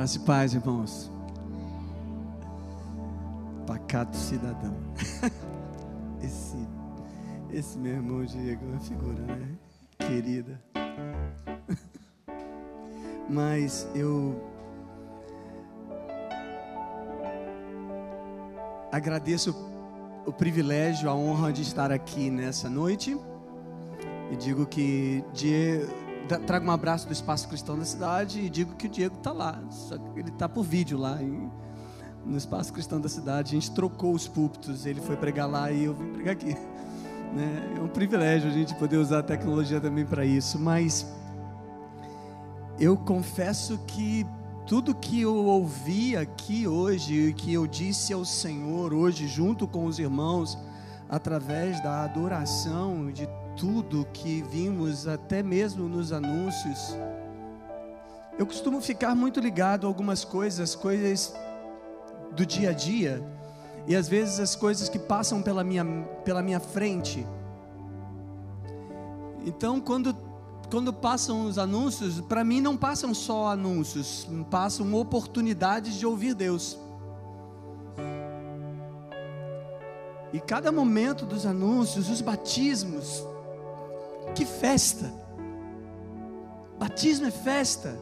[0.00, 1.12] Graça e paz, irmãos.
[3.66, 4.74] Pacato cidadão.
[6.24, 6.56] Esse,
[7.50, 9.46] esse meu irmão Diego é uma figura, né?
[9.98, 10.58] Querida.
[13.28, 14.42] Mas eu
[18.90, 19.54] agradeço
[20.24, 23.14] o privilégio, a honra de estar aqui nessa noite.
[24.30, 25.92] E digo que Diego
[26.46, 29.60] trago um abraço do Espaço Cristão da cidade e digo que o Diego está lá.
[29.70, 31.50] Só que ele está por vídeo lá em,
[32.24, 33.56] no Espaço Cristão da cidade.
[33.56, 34.86] A gente trocou os púlpitos.
[34.86, 36.56] Ele foi pregar lá e eu vim pregar aqui.
[37.30, 37.76] Né?
[37.76, 40.58] É um privilégio a gente poder usar a tecnologia também para isso.
[40.58, 41.06] Mas
[42.76, 44.26] eu confesso que
[44.66, 49.98] tudo que eu ouvi aqui hoje, que eu disse ao Senhor hoje, junto com os
[49.98, 50.58] irmãos,
[51.08, 53.28] através da adoração, de
[53.60, 56.96] tudo que vimos, até mesmo nos anúncios,
[58.38, 61.34] eu costumo ficar muito ligado a algumas coisas, coisas
[62.32, 63.22] do dia a dia,
[63.86, 65.84] e às vezes as coisas que passam pela minha,
[66.24, 67.26] pela minha frente.
[69.44, 70.16] Então, quando,
[70.70, 76.78] quando passam os anúncios, para mim não passam só anúncios, passam oportunidades de ouvir Deus.
[80.32, 83.22] E cada momento dos anúncios, os batismos,
[84.34, 85.12] que festa!
[86.78, 87.94] Batismo é festa.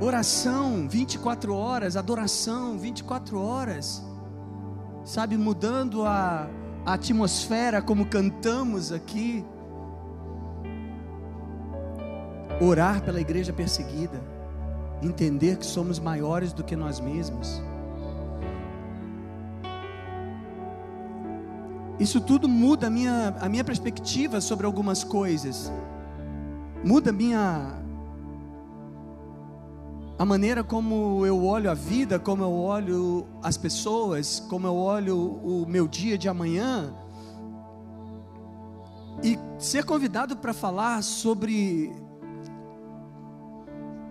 [0.00, 4.02] Oração 24 horas, adoração 24 horas.
[5.04, 6.48] Sabe, mudando a,
[6.86, 9.44] a atmosfera como cantamos aqui.
[12.60, 14.22] Orar pela igreja perseguida.
[15.02, 17.62] Entender que somos maiores do que nós mesmos.
[21.98, 25.70] Isso tudo muda a minha, a minha perspectiva sobre algumas coisas.
[26.84, 27.84] Muda a minha
[30.16, 35.16] a maneira como eu olho a vida, como eu olho as pessoas, como eu olho
[35.18, 36.94] o meu dia de amanhã.
[39.22, 41.92] E ser convidado para falar sobre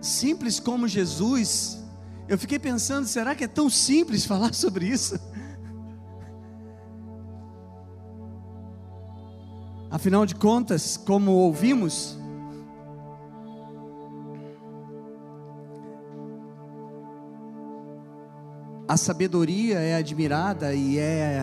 [0.00, 1.82] simples como Jesus,
[2.28, 5.18] eu fiquei pensando, será que é tão simples falar sobre isso?
[10.04, 12.18] Afinal de contas, como ouvimos,
[18.86, 21.42] a sabedoria é admirada e é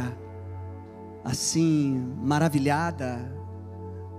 [1.23, 3.35] assim maravilhada,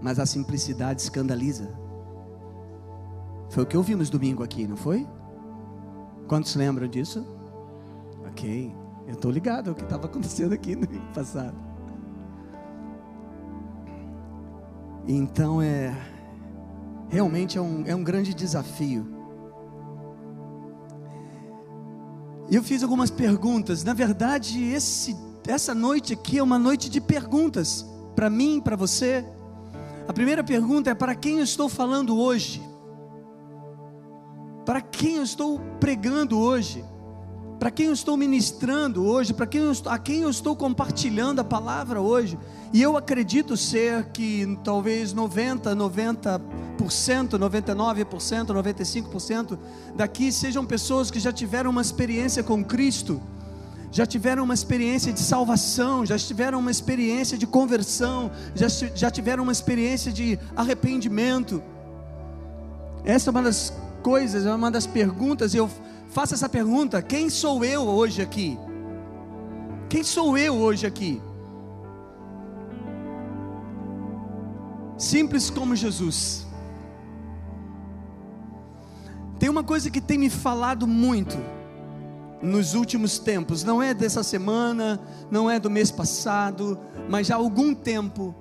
[0.01, 1.73] mas a simplicidade escandaliza.
[3.49, 5.07] Foi o que ouvimos domingo aqui, não foi?
[6.27, 7.25] Quantos lembram disso?
[8.27, 8.75] Ok,
[9.07, 11.72] eu estou ligado ao que estava acontecendo aqui no passado.
[15.07, 15.95] Então é
[17.09, 19.07] realmente é um, é um grande desafio.
[22.51, 23.85] Eu fiz algumas perguntas.
[23.85, 29.25] Na verdade, esse, essa noite aqui é uma noite de perguntas para mim, para você.
[30.09, 32.63] A primeira pergunta é: para quem eu estou falando hoje?
[34.65, 36.85] Para quem eu estou pregando hoje?
[37.59, 39.35] Para quem eu estou ministrando hoje?
[39.35, 42.39] Para quem eu a quem eu estou compartilhando a palavra hoje?
[42.73, 46.41] E eu acredito ser que talvez 90, 90%,
[46.79, 49.59] 99%, 95%
[49.95, 53.21] daqui sejam pessoas que já tiveram uma experiência com Cristo,
[53.91, 59.43] já tiveram uma experiência de salvação, já tiveram uma experiência de conversão, já, já tiveram
[59.43, 61.63] uma experiência de arrependimento.
[63.05, 63.71] Essa é uma das
[64.03, 65.71] coisas, é uma das perguntas, e eu
[66.09, 68.59] faço essa pergunta: quem sou eu hoje aqui?
[69.91, 71.21] Quem sou eu hoje aqui?
[74.97, 76.47] Simples como Jesus.
[79.39, 81.37] Tem uma coisa que tem me falado muito
[82.41, 85.01] nos últimos tempos, não é dessa semana,
[85.31, 86.79] não é do mês passado,
[87.09, 88.35] mas já há algum tempo.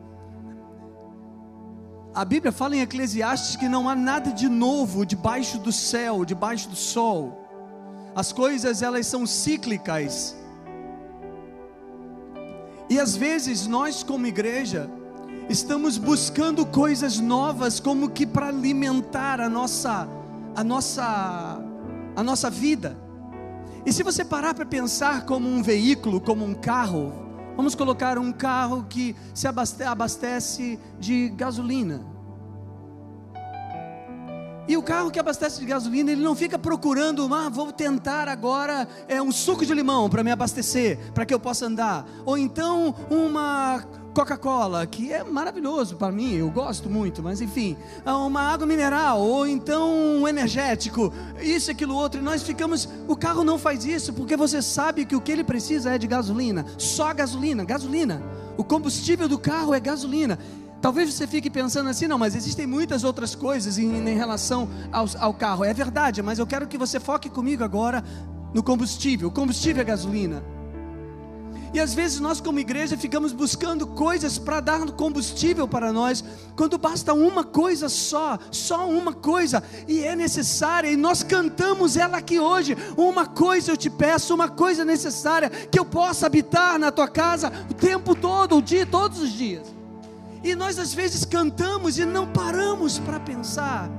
[2.13, 6.69] A Bíblia fala em Eclesiastes que não há nada de novo debaixo do céu, debaixo
[6.69, 7.47] do sol.
[8.13, 10.35] As coisas elas são cíclicas.
[12.89, 14.89] E às vezes nós como igreja
[15.49, 20.07] estamos buscando coisas novas como que para alimentar a nossa
[20.55, 21.61] a nossa
[22.15, 22.97] a nossa vida.
[23.85, 27.13] E se você parar para pensar como um veículo, como um carro,
[27.55, 32.05] vamos colocar um carro que se abastece de gasolina.
[34.67, 38.87] E o carro que abastece de gasolina, ele não fica procurando, ah, vou tentar agora
[39.07, 42.07] é um suco de limão para me abastecer, para que eu possa andar.
[42.23, 48.41] Ou então uma Coca-Cola, que é maravilhoso para mim, eu gosto muito, mas enfim, uma
[48.41, 49.89] água mineral, ou então
[50.21, 52.89] um energético, isso, aquilo, outro, e nós ficamos.
[53.07, 56.07] O carro não faz isso, porque você sabe que o que ele precisa é de
[56.07, 58.21] gasolina, só gasolina, gasolina.
[58.57, 60.37] O combustível do carro é gasolina.
[60.81, 65.05] Talvez você fique pensando assim, não, mas existem muitas outras coisas em, em relação ao,
[65.19, 65.63] ao carro.
[65.63, 68.03] É verdade, mas eu quero que você foque comigo agora
[68.53, 69.29] no combustível.
[69.29, 70.43] O combustível é gasolina.
[71.73, 76.23] E às vezes nós, como igreja, ficamos buscando coisas para dar combustível para nós,
[76.53, 82.17] quando basta uma coisa só, só uma coisa, e é necessária, e nós cantamos ela
[82.17, 82.75] aqui hoje.
[82.97, 87.51] Uma coisa eu te peço, uma coisa necessária, que eu possa habitar na tua casa
[87.69, 89.65] o tempo todo, o dia, todos os dias.
[90.43, 93.89] E nós às vezes cantamos e não paramos para pensar.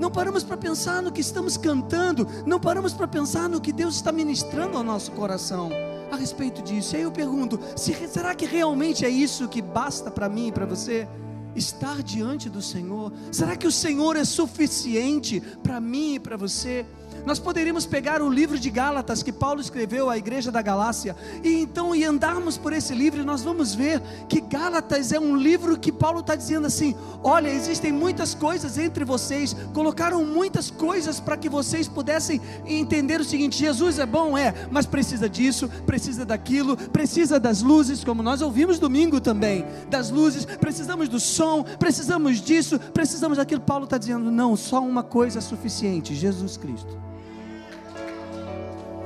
[0.00, 3.94] Não paramos para pensar no que estamos cantando, não paramos para pensar no que Deus
[3.94, 5.70] está ministrando ao nosso coração
[6.12, 6.94] a respeito disso.
[6.94, 10.52] E aí eu pergunto: se, será que realmente é isso que basta para mim e
[10.52, 11.08] para você?
[11.54, 13.12] Estar diante do Senhor?
[13.30, 16.86] Será que o Senhor é suficiente para mim e para você?
[17.24, 21.60] Nós poderíamos pegar o livro de Gálatas que Paulo escreveu à igreja da Galácia e
[21.60, 25.92] então e andarmos por esse livro, nós vamos ver que Gálatas é um livro que
[25.92, 31.48] Paulo está dizendo assim: olha, existem muitas coisas entre vocês, colocaram muitas coisas para que
[31.48, 37.38] vocês pudessem entender o seguinte: Jesus é bom, é, mas precisa disso, precisa daquilo, precisa
[37.38, 43.38] das luzes, como nós ouvimos domingo também, das luzes, precisamos do som, precisamos disso, precisamos
[43.38, 43.60] daquilo.
[43.60, 47.11] Paulo está dizendo: não, só uma coisa é suficiente: Jesus Cristo.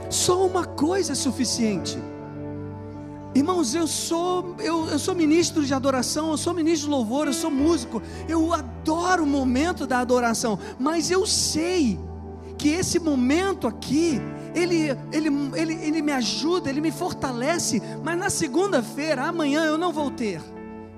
[0.09, 1.99] Só uma coisa é suficiente.
[3.35, 7.35] Irmãos, eu sou eu, eu sou ministro de adoração, eu sou ministro de louvor, eu
[7.35, 8.01] sou músico.
[8.27, 11.99] Eu adoro o momento da adoração, mas eu sei
[12.57, 14.19] que esse momento aqui,
[14.55, 19.93] ele, ele, ele, ele me ajuda, ele me fortalece, mas na segunda-feira, amanhã, eu não
[19.93, 20.41] vou ter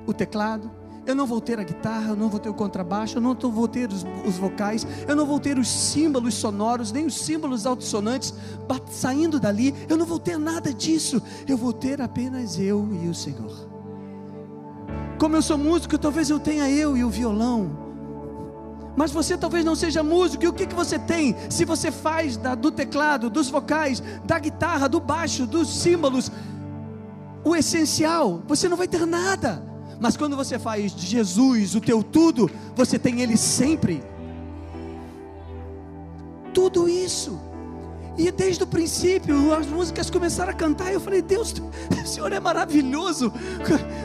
[0.06, 0.70] o teclado,
[1.08, 3.66] eu não vou ter a guitarra, eu não vou ter o contrabaixo, eu não vou
[3.66, 8.34] ter os, os vocais, eu não vou ter os símbolos sonoros, nem os símbolos altissonantes
[8.90, 13.14] saindo dali, eu não vou ter nada disso, eu vou ter apenas eu e o
[13.14, 13.50] Senhor.
[15.19, 17.70] Como eu sou músico, talvez eu tenha eu e o violão,
[18.94, 21.34] mas você talvez não seja músico, e o que, que você tem?
[21.49, 26.31] Se você faz da, do teclado, dos vocais, da guitarra, do baixo, dos símbolos,
[27.43, 29.68] o essencial, você não vai ter nada.
[30.00, 34.03] Mas quando você faz de Jesus o teu tudo, você tem Ele sempre.
[36.55, 37.41] Tudo isso.
[38.17, 40.91] E desde o princípio, as músicas começaram a cantar.
[40.91, 41.55] E eu falei: Deus,
[42.03, 43.33] o Senhor é maravilhoso.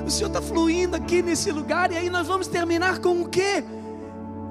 [0.06, 1.92] O Senhor está fluindo aqui nesse lugar.
[1.92, 3.64] E aí nós vamos terminar com o quê?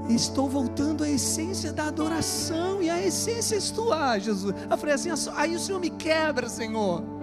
[0.08, 2.82] Estou voltando à essência da adoração.
[2.82, 4.54] E a essência és tu, ah, Jesus.
[4.68, 7.21] Eu falei assim: aí o Senhor me quebra, Senhor.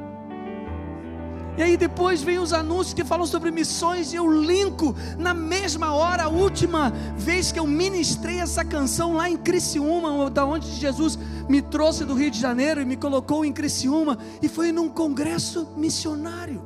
[1.59, 5.91] E aí depois vem os anúncios que falam sobre missões e eu linko na mesma
[5.91, 11.19] hora, a última vez que eu ministrei essa canção lá em Criciúma, da onde Jesus
[11.49, 15.67] me trouxe do Rio de Janeiro e me colocou em Criciúma, e foi num congresso
[15.75, 16.63] missionário.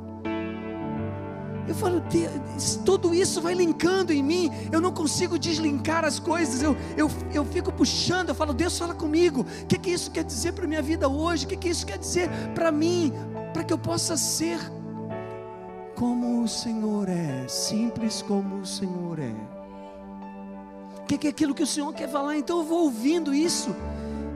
[1.68, 2.00] Eu falo,
[2.86, 7.44] tudo isso vai linkando em mim, eu não consigo deslinkar as coisas, eu, eu, eu
[7.44, 10.68] fico puxando, eu falo, Deus fala comigo, o que, que isso quer dizer para a
[10.68, 13.12] minha vida hoje, o que, que isso quer dizer para mim,
[13.54, 14.60] para que eu possa ser
[16.04, 19.34] como o Senhor é, simples como o Senhor é.
[21.00, 22.36] O que, é aquilo que o Senhor quer falar?
[22.36, 23.74] Então eu vou ouvindo isso,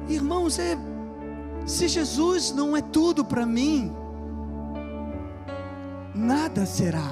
[0.08, 0.60] irmãos.
[0.60, 0.78] É
[1.66, 3.94] se Jesus não é tudo para mim,
[6.16, 7.12] nada será.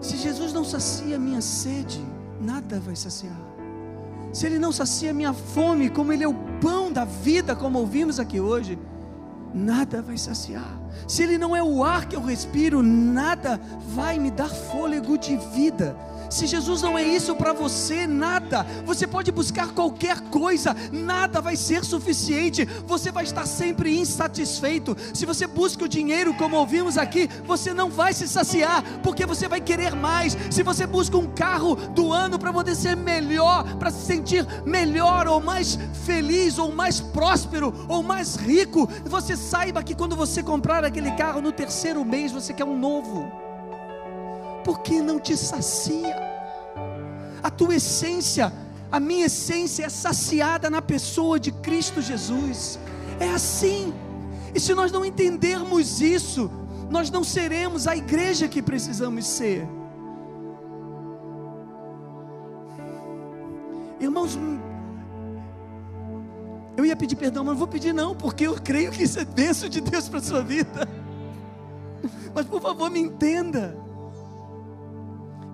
[0.00, 2.02] Se Jesus não sacia minha sede,
[2.40, 3.36] nada vai saciar.
[4.32, 8.18] Se Ele não sacia minha fome, como Ele é o pão da vida, como ouvimos
[8.18, 8.78] aqui hoje,
[9.54, 10.78] nada vai saciar.
[11.06, 13.60] Se Ele não é o ar que eu respiro, nada
[13.94, 15.96] vai me dar fôlego de vida.
[16.32, 18.64] Se Jesus não é isso para você, nada.
[18.86, 22.64] Você pode buscar qualquer coisa, nada vai ser suficiente.
[22.86, 24.96] Você vai estar sempre insatisfeito.
[25.12, 29.46] Se você busca o dinheiro, como ouvimos aqui, você não vai se saciar, porque você
[29.46, 30.34] vai querer mais.
[30.50, 35.28] Se você busca um carro do ano para poder ser melhor, para se sentir melhor,
[35.28, 40.82] ou mais feliz, ou mais próspero, ou mais rico, você saiba que quando você comprar
[40.82, 43.51] aquele carro no terceiro mês, você quer um novo
[44.64, 46.16] porque não te sacia.
[47.42, 48.52] A tua essência,
[48.90, 52.78] a minha essência é saciada na pessoa de Cristo Jesus.
[53.18, 53.92] É assim.
[54.54, 56.50] E se nós não entendermos isso,
[56.90, 59.66] nós não seremos a igreja que precisamos ser.
[63.98, 64.38] Irmãos,
[66.76, 69.24] eu ia pedir perdão, mas não vou pedir não, porque eu creio que isso é
[69.24, 70.88] bênção de Deus para a sua vida.
[72.34, 73.76] mas por favor me entenda.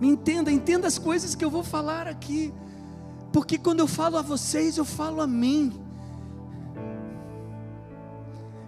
[0.00, 2.52] Me entenda, entenda as coisas que eu vou falar aqui.
[3.33, 5.73] Porque quando eu falo a vocês, eu falo a mim.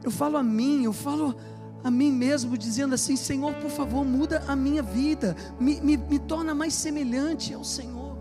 [0.03, 1.37] Eu falo a mim, eu falo
[1.85, 6.19] a mim mesmo, dizendo assim: Senhor, por favor, muda a minha vida, me, me, me
[6.19, 8.19] torna mais semelhante ao Senhor.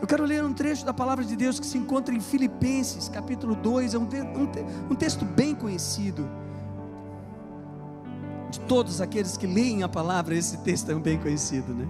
[0.00, 3.54] Eu quero ler um trecho da palavra de Deus que se encontra em Filipenses, capítulo
[3.54, 6.28] 2, é um, um, um texto bem conhecido.
[8.68, 11.86] Todos aqueles que leem a palavra, esse texto é bem conhecido, né?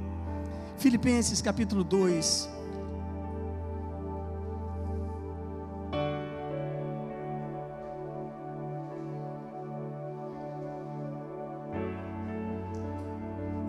[0.78, 2.48] Filipenses, capítulo 2,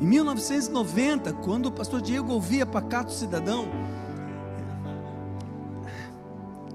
[0.02, 3.70] Em 1990, quando o pastor Diego ouvia Pacato Cidadão,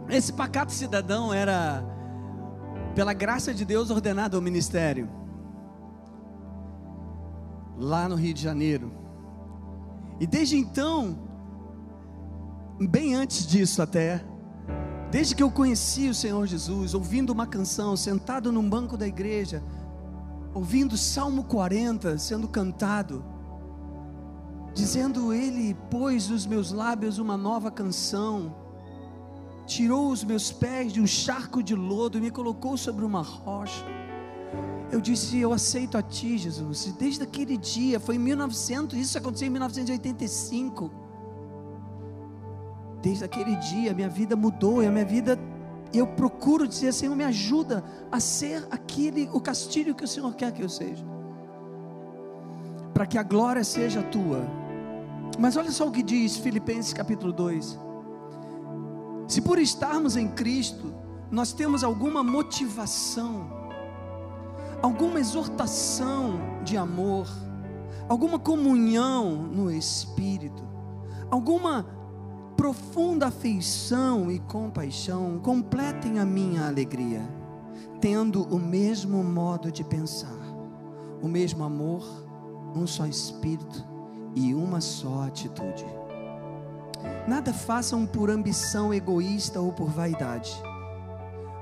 [0.09, 1.85] esse pacato cidadão era,
[2.95, 5.18] pela graça de Deus, ordenado ao ministério.
[7.79, 8.93] Lá no Rio de Janeiro.
[10.21, 11.17] E desde então,
[12.81, 14.25] bem antes disso até,
[15.11, 19.63] desde que eu conheci o Senhor Jesus, ouvindo uma canção, sentado num banco da igreja,
[20.53, 23.25] ouvindo Salmo 40 sendo cantado,
[24.75, 28.53] dizendo: Ele pôs nos meus lábios uma nova canção
[29.69, 33.85] tirou os meus pés de um charco de lodo e me colocou sobre uma rocha.
[34.91, 36.95] Eu disse: Eu aceito a Ti, Jesus.
[36.99, 40.91] Desde aquele dia, foi em 1900, isso aconteceu em 1985.
[43.03, 45.39] Desde aquele dia, minha vida mudou e a minha vida,
[45.93, 50.53] eu procuro dizer: Senhor, me ajuda a ser aquele, o castilho que o Senhor quer
[50.53, 51.05] que eu seja,
[52.95, 54.43] para que a glória seja tua.
[55.39, 57.79] Mas olha só o que diz Filipenses capítulo 2.
[59.29, 60.95] Se por estarmos em Cristo,
[61.31, 63.58] nós temos alguma motivação,
[64.83, 67.29] alguma exortação de amor,
[68.09, 70.63] alguma comunhão no Espírito,
[71.31, 71.87] alguma
[72.57, 77.23] profunda afeição e compaixão, completem a minha alegria,
[78.01, 80.39] tendo o mesmo modo de pensar,
[81.23, 82.05] o mesmo amor,
[82.75, 83.85] um só Espírito
[84.35, 85.87] e uma só atitude.
[87.27, 90.61] Nada façam por ambição egoísta ou por vaidade,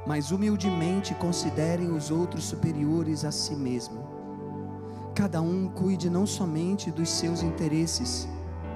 [0.07, 4.07] mas humildemente considerem os outros superiores a si mesmo.
[5.15, 8.29] Cada um cuide não somente dos seus interesses,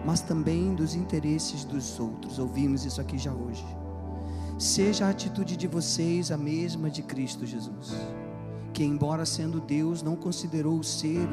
[0.04, 2.38] mas também dos interesses dos outros.
[2.38, 3.64] Ouvimos isso aqui já hoje.
[4.58, 7.94] Seja a atitude de vocês a mesma de Cristo Jesus,
[8.72, 11.28] que embora sendo Deus, não considerou o ser,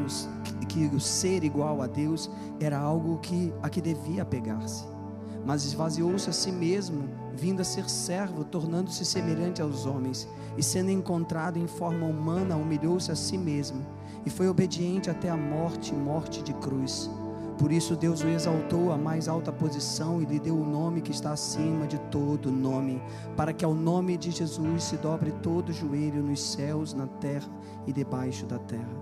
[0.69, 4.96] que o ser igual a Deus era algo que a que devia apegar-se
[5.45, 10.27] mas esvaziou-se a si mesmo, vindo a ser servo, tornando-se semelhante aos homens,
[10.57, 13.85] e sendo encontrado em forma humana, humilhou-se a si mesmo,
[14.25, 17.09] e foi obediente até a morte morte de cruz.
[17.57, 21.11] Por isso Deus o exaltou à mais alta posição e lhe deu o nome que
[21.11, 23.01] está acima de todo nome,
[23.35, 27.49] para que ao nome de Jesus se dobre todo joelho nos céus, na terra
[27.87, 28.95] e debaixo da terra,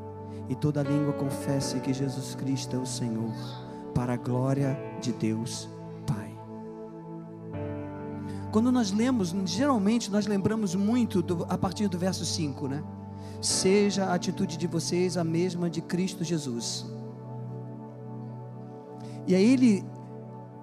[0.48, 3.34] e toda língua confesse que Jesus Cristo é o Senhor,
[3.94, 5.75] para a glória de Deus
[8.56, 12.82] quando nós lemos, geralmente nós lembramos muito do, a partir do verso 5, né?
[13.42, 16.86] Seja a atitude de vocês a mesma de Cristo Jesus.
[19.28, 19.84] E aí ele,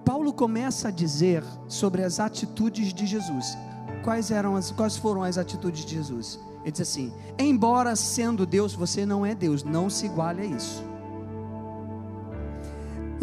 [0.03, 3.55] Paulo começa a dizer sobre as atitudes de Jesus.
[4.03, 6.39] Quais eram as, quais foram as atitudes de Jesus?
[6.63, 10.92] Ele diz assim: embora sendo Deus, você não é Deus, não se iguale a isso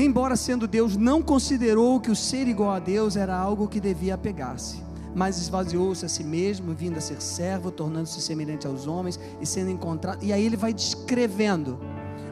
[0.05, 4.15] embora sendo Deus, não considerou que o ser igual a Deus era algo que devia
[4.15, 4.83] apegar-se,
[5.15, 9.71] mas esvaziou-se a si mesmo, vindo a ser servo, tornando-se semelhante aos homens e sendo
[9.71, 10.23] encontrado.
[10.23, 11.79] E aí ele vai descrevendo,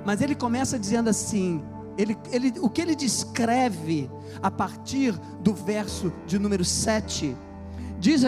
[0.05, 1.63] mas ele começa dizendo assim:
[1.97, 4.09] ele, ele, o que ele descreve
[4.41, 7.37] a partir do verso de número 7
[7.99, 8.23] diz,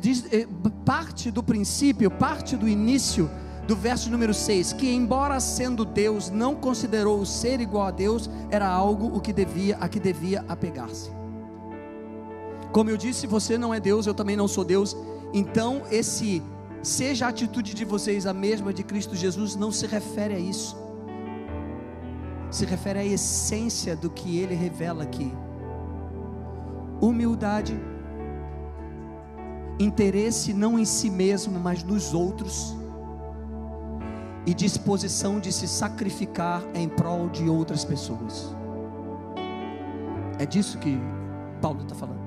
[0.00, 0.46] diz eh,
[0.84, 3.30] parte do princípio, parte do início
[3.72, 8.28] do verso número 6, que embora sendo Deus, não considerou o ser igual a Deus,
[8.50, 11.10] era algo o que devia, a que devia apegar-se.
[12.70, 14.94] Como eu disse, você não é Deus, eu também não sou Deus.
[15.32, 16.42] Então, esse
[16.82, 20.76] seja a atitude de vocês a mesma de Cristo Jesus não se refere a isso.
[22.50, 25.32] Se refere à essência do que ele revela aqui.
[27.00, 27.74] Humildade,
[29.78, 32.81] interesse não em si mesmo, mas nos outros
[34.46, 38.54] e disposição de se sacrificar em prol de outras pessoas.
[40.38, 40.98] É disso que
[41.60, 42.20] Paulo está falando.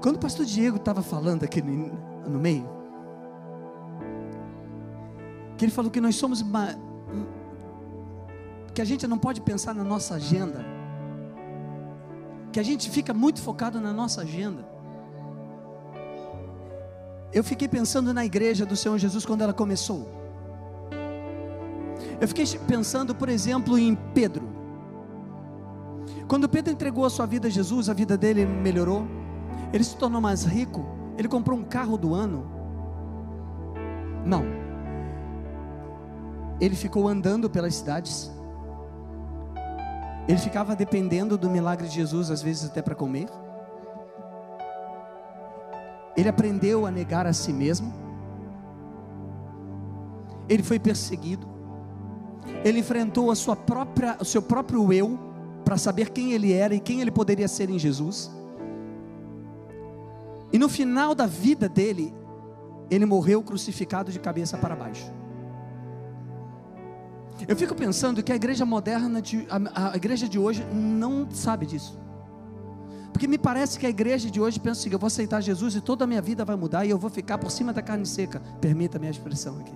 [0.00, 1.92] Quando o pastor Diego estava falando aqui no,
[2.28, 2.68] no meio,
[5.56, 6.74] que ele falou que nós somos uma,
[8.72, 10.64] que a gente não pode pensar na nossa agenda,
[12.52, 14.77] que a gente fica muito focado na nossa agenda.
[17.32, 20.08] Eu fiquei pensando na igreja do Senhor Jesus quando ela começou.
[22.20, 24.48] Eu fiquei pensando, por exemplo, em Pedro.
[26.26, 29.06] Quando Pedro entregou a sua vida a Jesus, a vida dele melhorou,
[29.72, 30.84] ele se tornou mais rico,
[31.16, 32.46] ele comprou um carro do ano.
[34.24, 34.44] Não.
[36.60, 38.30] Ele ficou andando pelas cidades,
[40.26, 43.28] ele ficava dependendo do milagre de Jesus, às vezes até para comer.
[46.18, 47.94] Ele aprendeu a negar a si mesmo.
[50.48, 51.46] Ele foi perseguido.
[52.64, 55.16] Ele enfrentou a sua própria, o seu próprio eu
[55.64, 58.32] para saber quem ele era e quem ele poderia ser em Jesus.
[60.52, 62.12] E no final da vida dele,
[62.90, 65.12] ele morreu crucificado de cabeça para baixo.
[67.46, 71.64] Eu fico pensando que a igreja moderna, de, a, a, igreja de hoje não sabe
[71.64, 71.96] disso.
[73.12, 75.80] Porque me parece que a igreja de hoje pensa assim: eu vou aceitar Jesus e
[75.80, 78.40] toda a minha vida vai mudar e eu vou ficar por cima da carne seca.
[78.60, 79.74] Permita a minha expressão aqui.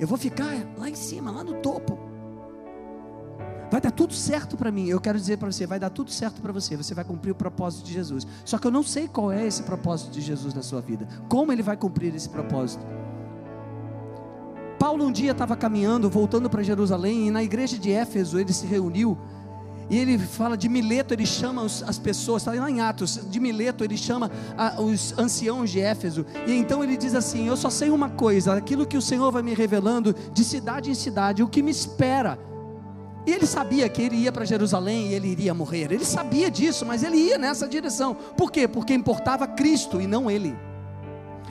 [0.00, 1.98] Eu vou ficar lá em cima, lá no topo.
[3.70, 4.86] Vai dar tudo certo para mim.
[4.86, 6.76] Eu quero dizer para você: vai dar tudo certo para você.
[6.76, 8.26] Você vai cumprir o propósito de Jesus.
[8.44, 11.08] Só que eu não sei qual é esse propósito de Jesus na sua vida.
[11.28, 12.84] Como ele vai cumprir esse propósito?
[14.78, 18.66] Paulo um dia estava caminhando, voltando para Jerusalém, e na igreja de Éfeso ele se
[18.66, 19.16] reuniu.
[19.90, 23.84] E ele fala de Mileto, ele chama as pessoas, está lá em Atos, de Mileto
[23.84, 24.30] ele chama
[24.78, 26.24] os anciãos de Éfeso.
[26.46, 29.42] E então ele diz assim: Eu só sei uma coisa, aquilo que o Senhor vai
[29.42, 32.38] me revelando de cidade em cidade, o que me espera.
[33.26, 35.92] E ele sabia que ele ia para Jerusalém e ele iria morrer.
[35.92, 38.14] Ele sabia disso, mas ele ia nessa direção.
[38.14, 38.66] Por quê?
[38.66, 40.56] Porque importava Cristo e não ele.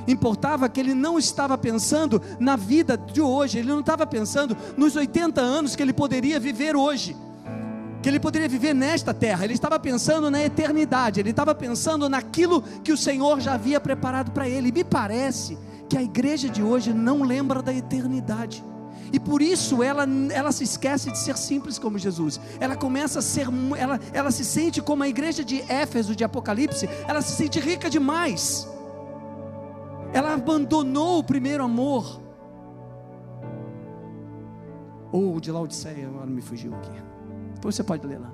[0.08, 4.96] Importava que ele não estava pensando na vida de hoje, ele não estava pensando nos
[4.96, 7.16] 80 anos que ele poderia viver hoje,
[8.02, 12.62] que ele poderia viver nesta terra, ele estava pensando na eternidade, ele estava pensando naquilo
[12.84, 14.72] que o Senhor já havia preparado para ele.
[14.72, 18.64] Me parece que a igreja de hoje não lembra da eternidade.
[19.14, 22.40] E por isso ela, ela se esquece de ser simples como Jesus.
[22.60, 26.90] Ela começa a ser, ela, ela se sente como a igreja de Éfeso, de Apocalipse,
[27.08, 28.68] ela se sente rica demais.
[30.14, 32.22] Ela abandonou o primeiro amor.
[35.12, 37.11] Ou de Laodiceia, agora me fugiu aqui.
[37.62, 38.32] Você pode ler lá.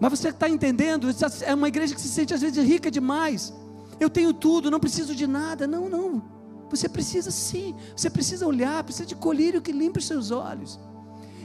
[0.00, 1.08] Mas você está entendendo?
[1.42, 3.52] É uma igreja que se sente às vezes rica demais.
[3.98, 5.66] Eu tenho tudo, não preciso de nada.
[5.66, 6.22] Não, não.
[6.70, 7.74] Você precisa sim.
[7.96, 10.78] Você precisa olhar, precisa de colírio que limpe os seus olhos.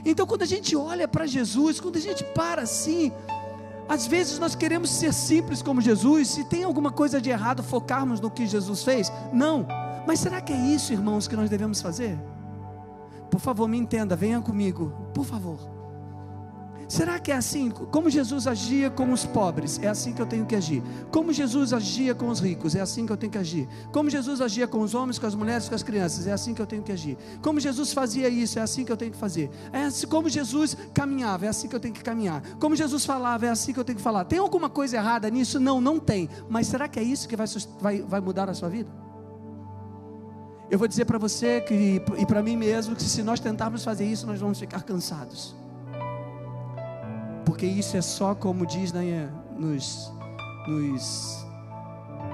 [0.04, 3.10] Então, quando a gente olha para Jesus, quando a gente para assim,
[3.88, 8.20] às vezes nós queremos ser simples como Jesus, se tem alguma coisa de errado focarmos
[8.20, 9.10] no que Jesus fez?
[9.32, 9.66] Não.
[10.06, 12.18] Mas será que é isso, irmãos, que nós devemos fazer?
[13.30, 15.73] Por favor, me entenda, venha comigo, por favor.
[16.88, 17.70] Será que é assim?
[17.70, 20.82] Como Jesus agia com os pobres, é assim que eu tenho que agir.
[21.10, 23.68] Como Jesus agia com os ricos, é assim que eu tenho que agir.
[23.92, 26.60] Como Jesus agia com os homens, com as mulheres, com as crianças, é assim que
[26.60, 27.16] eu tenho que agir.
[27.42, 29.50] Como Jesus fazia isso, é assim que eu tenho que fazer.
[29.72, 32.42] É assim, como Jesus caminhava, é assim que eu tenho que caminhar.
[32.58, 34.24] Como Jesus falava, é assim que eu tenho que falar.
[34.24, 35.58] Tem alguma coisa errada nisso?
[35.58, 36.28] Não, não tem.
[36.48, 37.46] Mas será que é isso que vai,
[37.80, 38.90] vai, vai mudar a sua vida?
[40.70, 44.06] Eu vou dizer para você que, e para mim mesmo que se nós tentarmos fazer
[44.06, 45.54] isso, nós vamos ficar cansados
[47.44, 50.12] porque isso é só como diz né, nos,
[50.66, 51.46] nos,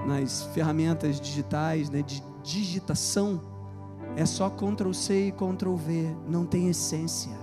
[0.07, 3.41] nas ferramentas digitais né, de digitação,
[4.17, 7.37] é só Ctrl C e Ctrl V, não tem essência.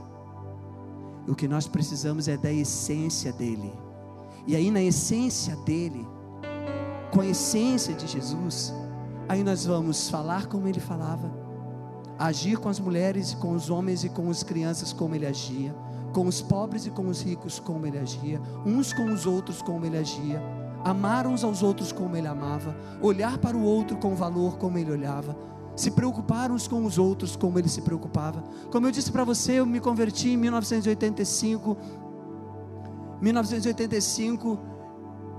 [1.27, 3.71] O que nós precisamos é da essência dele.
[4.45, 6.07] E aí, na essência dele,
[7.11, 8.73] com a essência de Jesus,
[9.27, 11.29] aí nós vamos falar como ele falava,
[12.17, 15.75] agir com as mulheres, com os homens e com as crianças como ele agia
[16.17, 19.85] com os pobres e com os ricos como ele agia, uns com os outros como
[19.85, 20.41] ele agia,
[20.83, 24.91] amar uns aos outros como ele amava, olhar para o outro com valor como ele
[24.91, 25.37] olhava,
[25.75, 28.43] se preocupar uns com os outros como ele se preocupava.
[28.71, 31.77] Como eu disse para você, eu me converti em 1985.
[33.21, 34.59] 1985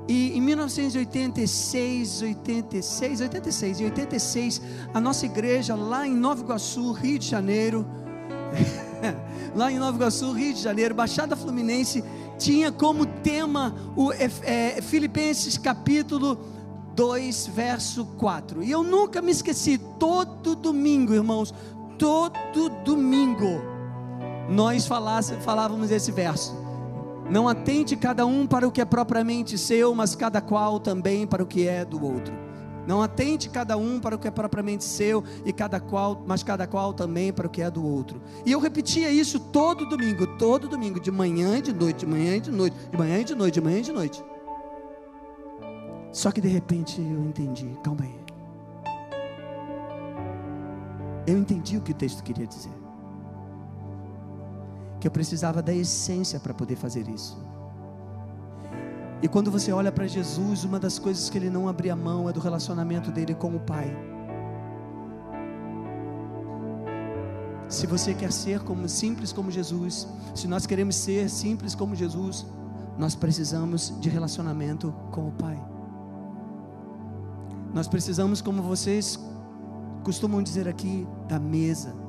[0.09, 4.63] e em 1986, 86, 86, em 86,
[4.95, 7.85] a nossa igreja lá em Nova Iguaçu, Rio de Janeiro,
[9.55, 12.05] lá em Nova Iguaçu, Rio de Janeiro, Baixada Fluminense,
[12.39, 16.39] tinha como tema o é, Filipenses capítulo
[16.95, 18.63] 2, verso 4.
[18.63, 21.55] E eu nunca me esqueci, todo domingo, irmãos,
[21.99, 23.61] todo domingo,
[24.49, 26.57] nós falávamos esse verso.
[27.31, 31.43] Não atente cada um para o que é propriamente seu, mas cada qual também para
[31.43, 32.48] o que é do outro.
[32.89, 36.67] Não atente cada um para o que é propriamente seu e cada qual, mas cada
[36.67, 38.19] qual também para o que é do outro.
[38.47, 42.37] E eu repetia isso todo domingo, todo domingo, de manhã e de noite, de manhã
[42.37, 44.25] e de noite, de manhã e de noite, de manhã e de noite.
[46.11, 48.21] Só que de repente eu entendi, calma aí.
[51.27, 52.73] Eu entendi o que o texto queria dizer
[54.99, 57.39] que eu precisava da essência para poder fazer isso.
[59.21, 62.33] E quando você olha para Jesus, uma das coisas que ele não abria mão é
[62.33, 63.97] do relacionamento dele com o Pai.
[67.69, 72.47] Se você quer ser como simples como Jesus, se nós queremos ser simples como Jesus,
[72.97, 75.61] nós precisamos de relacionamento com o Pai.
[77.75, 79.19] Nós precisamos, como vocês
[80.03, 82.08] costumam dizer aqui, da mesa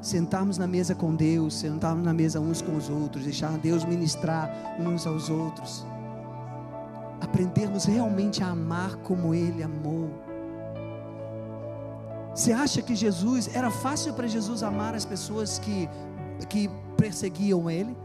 [0.00, 4.50] sentarmos na mesa com Deus, sentarmos na mesa uns com os outros, deixar Deus ministrar
[4.78, 5.84] uns aos outros,
[7.20, 10.10] aprendermos realmente a amar como Ele amou.
[12.34, 15.88] Você acha que Jesus, era fácil para Jesus amar as pessoas que,
[16.48, 17.96] que perseguiam Ele?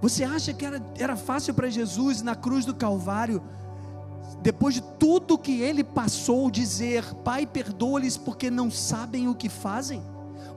[0.00, 3.42] Você acha que era, era fácil para Jesus na cruz do Calvário,
[4.40, 10.02] depois de tudo que Ele passou, dizer: Pai, perdoa-lhes porque não sabem o que fazem?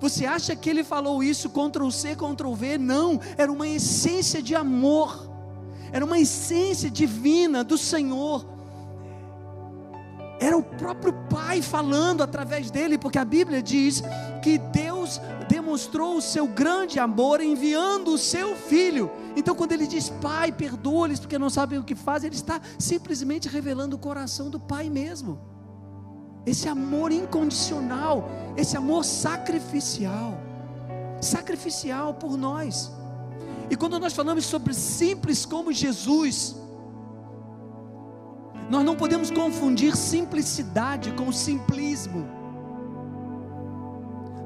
[0.02, 2.80] Você acha que ele falou isso contra o C, contra o V?
[2.80, 5.30] Não, era uma essência de amor,
[5.92, 8.44] era uma essência divina do Senhor.
[10.40, 14.02] Era o próprio Pai falando através dele, porque a Bíblia diz
[14.42, 19.12] que Deus demonstrou o seu grande amor enviando o seu filho.
[19.36, 23.48] Então, quando ele diz Pai, perdoa-lhes porque não sabem o que fazem, ele está simplesmente
[23.48, 25.51] revelando o coração do Pai mesmo
[26.46, 30.38] esse amor incondicional, esse amor sacrificial
[31.22, 32.92] sacrificial por nós.
[33.70, 36.56] E quando nós falamos sobre simples como Jesus,
[38.70, 42.28] nós não podemos confundir simplicidade com simplismo.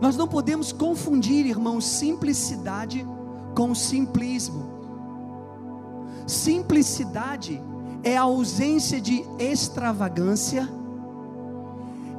[0.02, 3.06] Nós não podemos confundir, irmãos, simplicidade
[3.56, 4.76] com simplismo.
[6.28, 7.62] Simplicidade
[8.04, 10.70] é a ausência de extravagância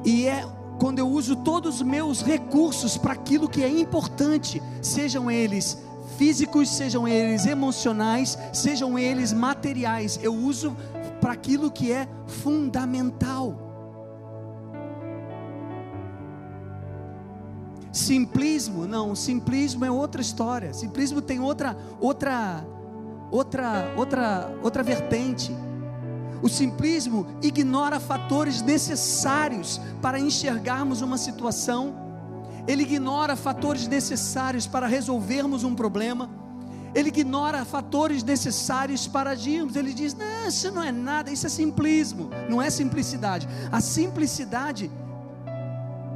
[0.07, 0.47] e é
[0.79, 5.77] quando eu uso todos os meus recursos para aquilo que é importante, sejam eles
[6.17, 10.77] físicos, sejam eles emocionais, sejam eles materiais, eu uso
[11.19, 13.67] para aquilo que é fundamental.
[17.91, 20.73] Simplismo, não, simplismo é outra história.
[20.73, 22.65] Simplismo tem outra outra
[23.29, 25.53] outra outra outra vertente.
[26.41, 31.95] O simplismo ignora fatores necessários para enxergarmos uma situação,
[32.67, 36.29] ele ignora fatores necessários para resolvermos um problema,
[36.93, 39.75] ele ignora fatores necessários para agirmos.
[39.75, 43.47] Ele diz: Não, isso não é nada, isso é simplismo, não é simplicidade.
[43.71, 44.89] A simplicidade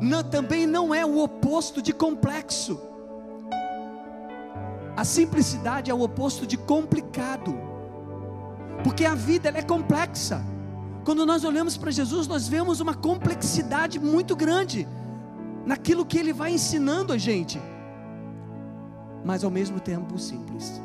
[0.01, 2.81] não, também não é o oposto de complexo.
[4.97, 7.55] A simplicidade é o oposto de complicado
[8.83, 10.43] porque a vida é complexa.
[11.03, 14.87] Quando nós olhamos para Jesus, nós vemos uma complexidade muito grande
[15.65, 17.59] naquilo que ele vai ensinando a gente,
[19.23, 20.81] mas ao mesmo tempo simples,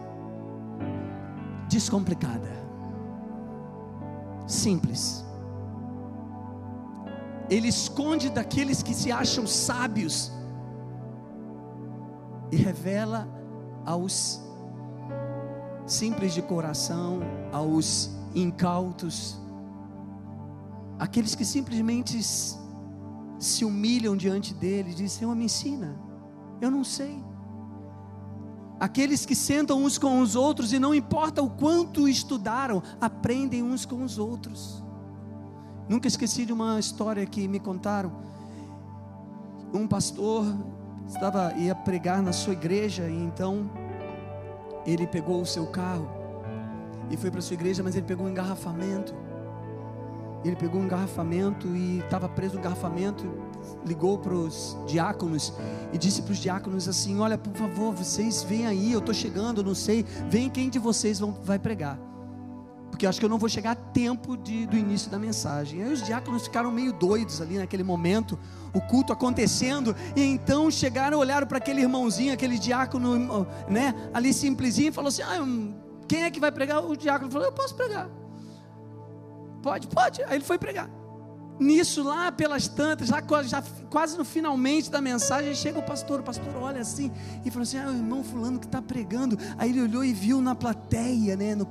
[1.69, 2.51] descomplicada,
[4.47, 5.25] simples.
[7.49, 10.33] Ele esconde daqueles que se acham sábios
[12.51, 13.29] e revela
[13.85, 14.46] aos
[15.87, 17.21] simples de coração,
[17.53, 19.39] aos incautos,
[20.99, 22.21] aqueles que simplesmente
[23.39, 25.97] se humilham diante dele, dizem: Senhor, me ensina,
[26.61, 27.25] eu não sei.
[28.79, 33.87] Aqueles que sentam uns com os outros e não importa o quanto estudaram, aprendem uns
[33.87, 34.85] com os outros.
[35.89, 38.13] Nunca esqueci de uma história que me contaram.
[39.73, 40.45] Um pastor
[41.09, 43.71] estava ia pregar na sua igreja e então
[44.87, 46.09] ele pegou o seu carro
[47.11, 49.15] e foi para sua igreja, mas ele pegou um engarrafamento.
[50.45, 53.25] Ele pegou um engarrafamento e estava preso no engarrafamento.
[53.85, 55.53] Ligou para os diáconos
[55.93, 59.63] e disse para os diáconos assim: Olha, por favor, vocês vêm aí, eu estou chegando,
[59.63, 61.99] não sei, vem quem de vocês vão, vai pregar
[62.91, 65.83] porque acho que eu não vou chegar a tempo de, do início da mensagem.
[65.83, 68.39] Aí os diáconos ficaram meio doidos ali naquele momento,
[68.73, 74.89] o culto acontecendo, e então chegaram, olharam para aquele irmãozinho, aquele diácono, né, ali simplesinho,
[74.89, 75.45] e falou assim: ah,
[76.09, 76.85] quem é que vai pregar?
[76.85, 78.09] O diácono falou: eu posso pregar.
[79.63, 80.23] Pode, pode.
[80.23, 80.89] Aí ele foi pregar.
[81.59, 86.23] Nisso, lá pelas tantas, lá já, quase no finalmente da mensagem, chega o pastor, o
[86.23, 87.11] pastor olha assim
[87.45, 89.39] e falou assim: ah, o irmão fulano que está pregando.
[89.59, 91.67] Aí ele olhou e viu na plateia, né, no,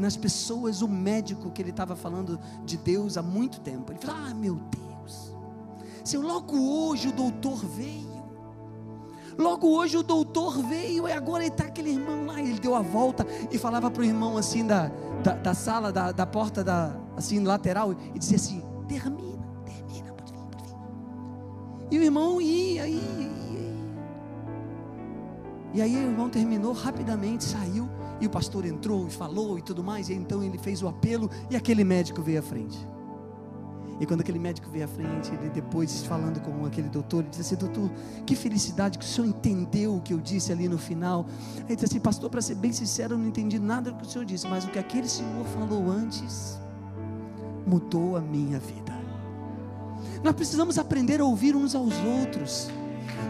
[0.00, 3.92] nas pessoas, o médico que ele estava falando de Deus há muito tempo.
[3.92, 5.34] Ele falou: ah, meu Deus,
[6.04, 8.10] se logo hoje o doutor veio.
[9.38, 12.40] Logo hoje o doutor veio e agora está aquele irmão lá.
[12.42, 14.90] Ele deu a volta e falava para o irmão assim da,
[15.22, 19.30] da, da sala, da, da porta da, assim lateral, e dizia assim: termina
[21.90, 23.30] e o irmão ia, ia, ia.
[25.74, 27.88] E aí o irmão terminou rapidamente, saiu,
[28.20, 31.30] e o pastor entrou e falou e tudo mais, e então ele fez o apelo,
[31.48, 32.78] e aquele médico veio à frente.
[34.00, 37.42] E quando aquele médico veio à frente, ele depois falando com aquele doutor, ele disse
[37.42, 37.90] assim: Doutor,
[38.24, 41.26] que felicidade que o senhor entendeu o que eu disse ali no final.
[41.66, 44.08] Ele disse assim: Pastor, para ser bem sincero, eu não entendi nada do que o
[44.08, 46.58] senhor disse, mas o que aquele senhor falou antes
[47.66, 48.98] mudou a minha vida.
[50.24, 52.70] Nós precisamos aprender a ouvir uns aos outros.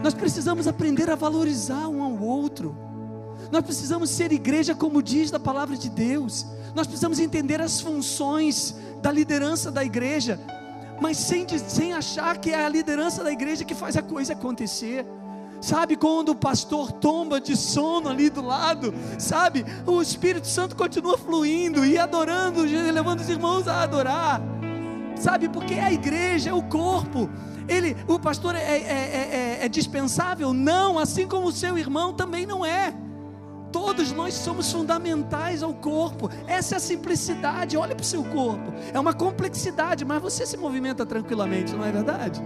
[0.01, 2.75] Nós precisamos aprender a valorizar um ao outro.
[3.51, 6.45] Nós precisamos ser igreja como diz da palavra de Deus.
[6.73, 10.39] Nós precisamos entender as funções da liderança da igreja,
[11.01, 15.05] mas sem, sem achar que é a liderança da igreja que faz a coisa acontecer.
[15.59, 19.65] Sabe quando o pastor tomba de sono ali do lado, sabe?
[19.85, 24.41] O Espírito Santo continua fluindo e adorando, levando os irmãos a adorar
[25.21, 25.47] sabe?
[25.47, 27.29] Porque a igreja é o corpo.
[27.67, 30.51] Ele, o pastor é, é, é, é, dispensável?
[30.51, 32.93] Não, assim como o seu irmão também não é.
[33.71, 36.29] Todos nós somos fundamentais ao corpo.
[36.47, 37.77] Essa é a simplicidade.
[37.77, 38.73] Olha para o seu corpo.
[38.93, 42.41] É uma complexidade, mas você se movimenta tranquilamente, não é verdade?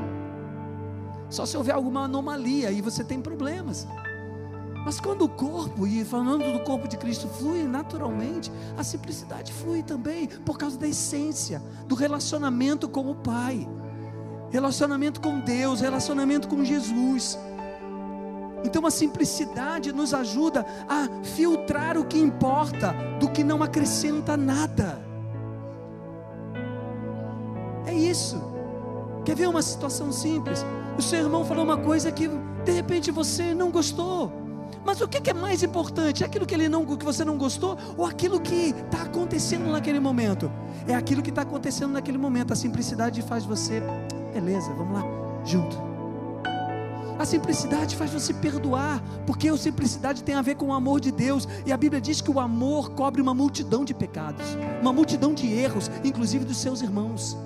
[1.29, 3.87] Só se houver alguma anomalia, aí você tem problemas.
[4.85, 9.81] Mas quando o corpo, e falando do corpo de Cristo, flui naturalmente, a simplicidade flui
[9.81, 13.67] também, por causa da essência, do relacionamento com o Pai,
[14.51, 17.35] relacionamento com Deus, relacionamento com Jesus.
[18.65, 24.99] Então a simplicidade nos ajuda a filtrar o que importa do que não acrescenta nada.
[27.85, 28.41] É isso.
[29.23, 30.65] Quer ver uma situação simples?
[30.97, 34.31] O seu irmão falou uma coisa que de repente você não gostou.
[34.83, 36.23] Mas o que é mais importante?
[36.23, 39.99] É aquilo que ele não, que você não gostou ou aquilo que está acontecendo naquele
[39.99, 40.51] momento?
[40.87, 42.51] É aquilo que está acontecendo naquele momento.
[42.51, 43.81] A simplicidade faz você,
[44.33, 45.03] beleza, vamos lá,
[45.43, 45.94] junto.
[47.17, 51.11] A simplicidade faz você perdoar, porque a simplicidade tem a ver com o amor de
[51.11, 54.45] Deus, e a Bíblia diz que o amor cobre uma multidão de pecados,
[54.81, 57.37] uma multidão de erros, inclusive dos seus irmãos.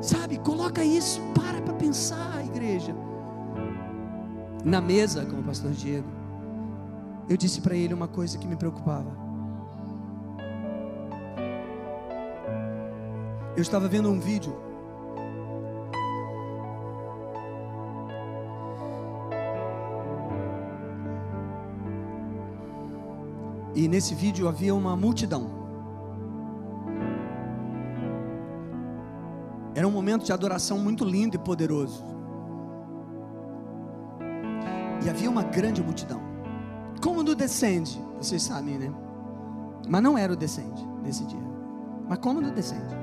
[0.00, 2.94] Sabe, coloca isso, para para pensar, igreja
[4.64, 6.08] na mesa com o pastor Diego,
[7.28, 9.14] eu disse para ele uma coisa que me preocupava.
[13.54, 14.56] Eu estava vendo um vídeo.
[23.74, 25.64] E nesse vídeo havia uma multidão.
[29.74, 32.04] Era um momento de adoração muito lindo e poderoso.
[35.04, 36.20] E havia uma grande multidão.
[37.02, 38.94] Como no descende, vocês sabem, né?
[39.88, 41.42] Mas não era o descende nesse dia.
[42.08, 42.94] Mas como no descende?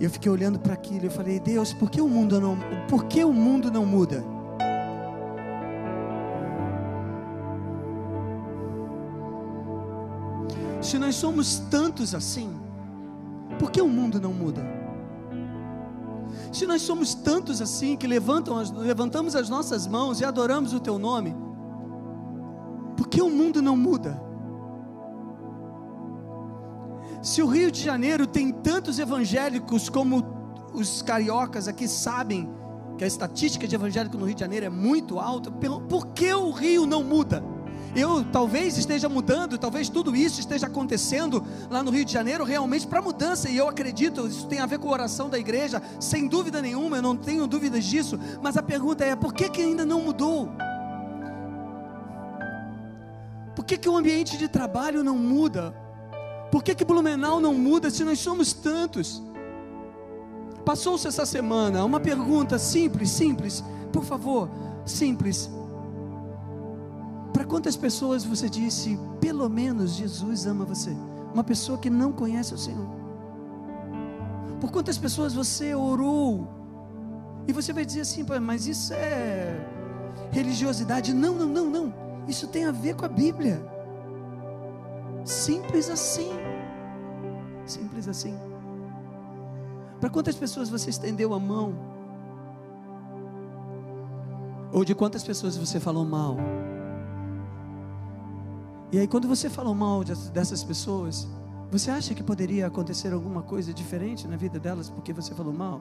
[0.00, 2.58] E eu fiquei olhando para aquilo e falei: Deus, por que o mundo não,
[2.88, 4.24] por que o mundo não muda?
[10.88, 12.50] Se nós somos tantos assim,
[13.58, 14.62] por que o mundo não muda?
[16.50, 20.98] Se nós somos tantos assim que levantam, levantamos as nossas mãos e adoramos o teu
[20.98, 21.36] nome,
[22.96, 24.18] por que o mundo não muda?
[27.22, 30.24] Se o Rio de Janeiro tem tantos evangélicos como
[30.72, 32.48] os cariocas aqui sabem
[32.96, 36.50] que a estatística de evangélico no Rio de Janeiro é muito alta, por que o
[36.50, 37.44] Rio não muda?
[37.98, 42.86] Eu talvez esteja mudando, talvez tudo isso esteja acontecendo lá no Rio de Janeiro realmente
[42.86, 46.28] para mudança, e eu acredito, isso tem a ver com a oração da igreja, sem
[46.28, 49.84] dúvida nenhuma, eu não tenho dúvidas disso, mas a pergunta é: por que, que ainda
[49.84, 50.48] não mudou?
[53.56, 55.74] Por que, que o ambiente de trabalho não muda?
[56.52, 59.20] Por que, que Blumenau não muda se nós somos tantos?
[60.64, 64.48] Passou-se essa semana uma pergunta simples, simples, por favor,
[64.86, 65.50] simples.
[67.38, 70.90] Para quantas pessoas você disse, pelo menos Jesus ama você?
[71.32, 72.88] Uma pessoa que não conhece o Senhor.
[74.60, 76.48] Por quantas pessoas você orou?
[77.46, 79.56] E você vai dizer assim, mas isso é
[80.32, 81.14] religiosidade.
[81.14, 81.94] Não, não, não, não.
[82.26, 83.64] Isso tem a ver com a Bíblia.
[85.24, 86.32] Simples assim.
[87.64, 88.36] Simples assim.
[90.00, 91.72] Para quantas pessoas você estendeu a mão?
[94.72, 96.36] Ou de quantas pessoas você falou mal?
[98.90, 101.28] E aí, quando você falou mal dessas pessoas,
[101.70, 105.80] você acha que poderia acontecer alguma coisa diferente na vida delas porque você falou mal?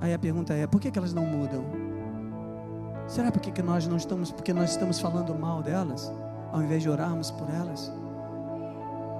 [0.00, 1.64] Aí a pergunta é: por que, que elas não mudam?
[3.06, 6.12] Será porque que nós não estamos, porque nós estamos falando mal delas,
[6.52, 7.92] ao invés de orarmos por elas?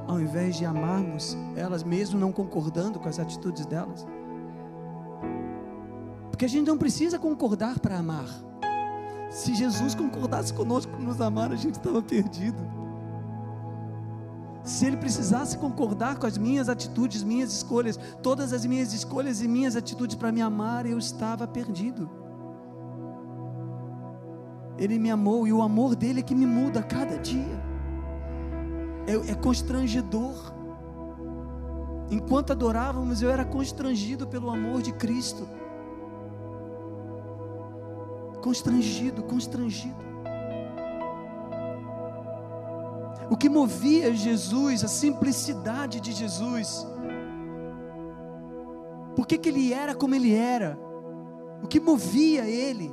[0.09, 4.05] Ao invés de amarmos elas, mesmo não concordando com as atitudes delas?
[6.31, 8.50] Porque a gente não precisa concordar para amar.
[9.31, 12.59] Se Jesus concordasse conosco para nos amar, a gente estava perdido.
[14.65, 19.49] Se ele precisasse concordar com as minhas atitudes, minhas escolhas, todas as minhas escolhas e
[19.49, 22.11] minhas atitudes para me amar, eu estava perdido.
[24.77, 27.63] Ele me amou e o amor dele é que me muda a cada dia.
[29.07, 30.53] É, é constrangedor.
[32.11, 35.49] Enquanto adorávamos, eu era constrangido pelo amor de Cristo
[38.41, 40.11] constrangido, constrangido.
[43.31, 46.87] O que movia Jesus, a simplicidade de Jesus.
[49.15, 50.79] Por que, que ele era como ele era?
[51.63, 52.93] O que movia ele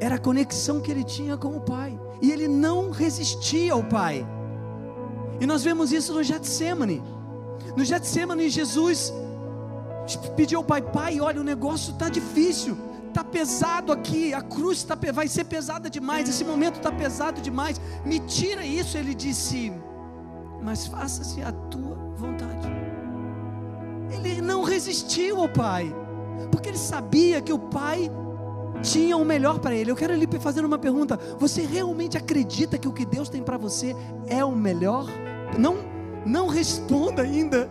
[0.00, 1.98] era a conexão que ele tinha com o Pai.
[2.20, 4.26] E ele não resistia ao Pai.
[5.40, 7.02] E nós vemos isso no Getsemane.
[7.76, 9.12] No Getsemane, Jesus
[10.36, 12.76] pediu ao pai, pai, olha, o negócio está difícil,
[13.08, 17.80] está pesado aqui, a cruz tá, vai ser pesada demais, esse momento está pesado demais,
[18.04, 18.98] me tira isso.
[18.98, 19.72] Ele disse,
[20.62, 22.68] mas faça-se a tua vontade.
[24.10, 25.94] Ele não resistiu ao pai,
[26.50, 28.10] porque ele sabia que o pai
[28.82, 29.90] tinha o melhor para ele.
[29.90, 33.56] Eu quero lhe fazer uma pergunta: você realmente acredita que o que Deus tem para
[33.56, 33.94] você
[34.26, 35.06] é o melhor?
[35.58, 35.76] Não,
[36.24, 37.68] não responda ainda.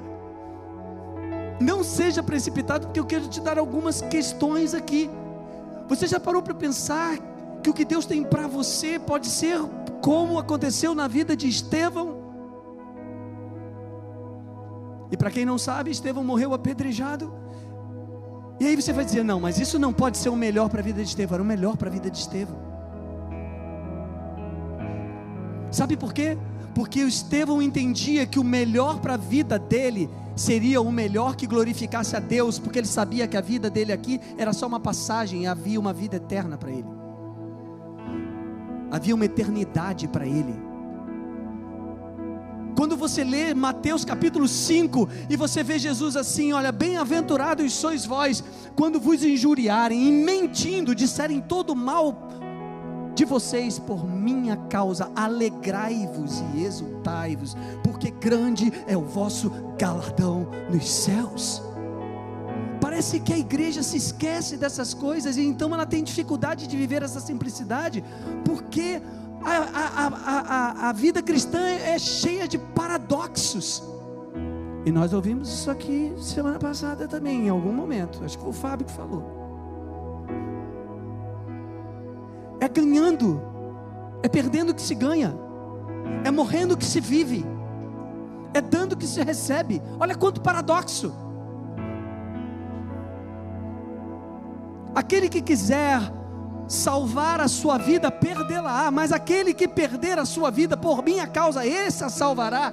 [1.59, 5.09] Não seja precipitado, porque eu quero te dar algumas questões aqui.
[5.87, 7.17] Você já parou para pensar
[7.61, 9.59] que o que Deus tem para você pode ser
[10.01, 12.21] como aconteceu na vida de Estevão?
[15.11, 17.31] E para quem não sabe, Estevão morreu apedrejado.
[18.59, 20.83] E aí você vai dizer: não, mas isso não pode ser o melhor para a
[20.83, 22.57] vida de Estevão, era o melhor para a vida de Estevão.
[25.71, 26.37] Sabe por quê?
[26.73, 31.45] Porque o Estevão entendia que o melhor para a vida dele seria o melhor que
[31.45, 35.43] glorificasse a Deus, porque ele sabia que a vida dele aqui era só uma passagem
[35.43, 36.87] e havia uma vida eterna para ele.
[38.89, 40.55] Havia uma eternidade para ele.
[42.75, 48.43] Quando você lê Mateus capítulo 5 e você vê Jesus assim, olha, bem-aventurados sois vós,
[48.75, 52.27] quando vos injuriarem e mentindo disserem todo mal
[53.15, 60.89] de vocês por minha causa, alegrai-vos e exultai-vos, porque grande é o vosso galardão nos
[60.89, 61.61] céus.
[62.81, 67.01] Parece que a igreja se esquece dessas coisas e então ela tem dificuldade de viver
[67.01, 68.03] essa simplicidade,
[68.43, 69.01] porque
[69.43, 73.83] a, a, a, a, vida cristã é cheia de paradoxos.
[74.85, 78.23] E nós ouvimos isso aqui semana passada também, em algum momento.
[78.23, 79.42] Acho que foi o Fábio que falou.
[82.63, 83.41] É ganhando,
[84.23, 85.35] é perdendo que se ganha,
[86.23, 87.45] é morrendo que se vive,
[88.53, 89.81] é dando que se recebe.
[89.99, 91.13] Olha quanto paradoxo.
[94.95, 95.99] Aquele que quiser
[96.65, 101.65] salvar a sua vida, perdê-la, mas aquele que perder a sua vida por minha causa,
[101.65, 102.71] esse a salvará.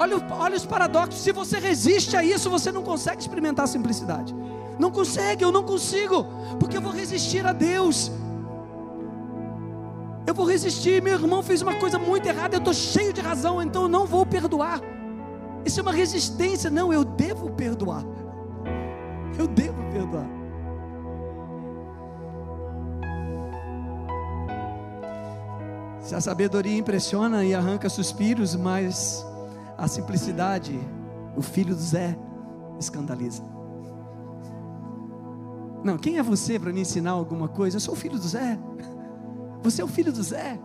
[0.00, 1.22] Olha, olha os paradoxos.
[1.22, 4.34] Se você resiste a isso, você não consegue experimentar a simplicidade.
[4.80, 6.26] Não consegue, eu não consigo,
[6.58, 8.10] porque eu vou resistir a Deus.
[10.28, 11.00] Eu vou resistir.
[11.02, 12.54] Meu irmão fez uma coisa muito errada.
[12.54, 14.78] Eu estou cheio de razão, então eu não vou perdoar.
[15.64, 16.68] Isso é uma resistência.
[16.68, 18.04] Não, eu devo perdoar.
[19.38, 20.28] Eu devo perdoar.
[26.02, 29.24] Se a sabedoria impressiona e arranca suspiros, mas
[29.78, 30.78] a simplicidade,
[31.38, 32.14] o filho do Zé,
[32.78, 33.42] escandaliza.
[35.82, 37.78] Não, quem é você para me ensinar alguma coisa?
[37.78, 38.58] Eu sou o filho do Zé.
[39.62, 40.58] Você é o filho do Zé?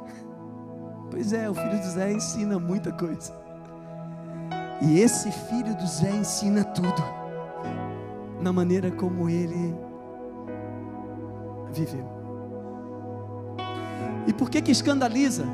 [1.09, 3.33] Pois é, o filho do Zé ensina muita coisa.
[4.81, 7.03] E esse filho do Zé ensina tudo,
[8.41, 9.75] na maneira como ele
[11.71, 12.07] viveu.
[14.27, 15.45] E por que que escandaliza?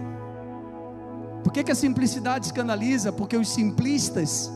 [1.44, 3.12] Por que, que a simplicidade escandaliza?
[3.12, 4.52] Porque os simplistas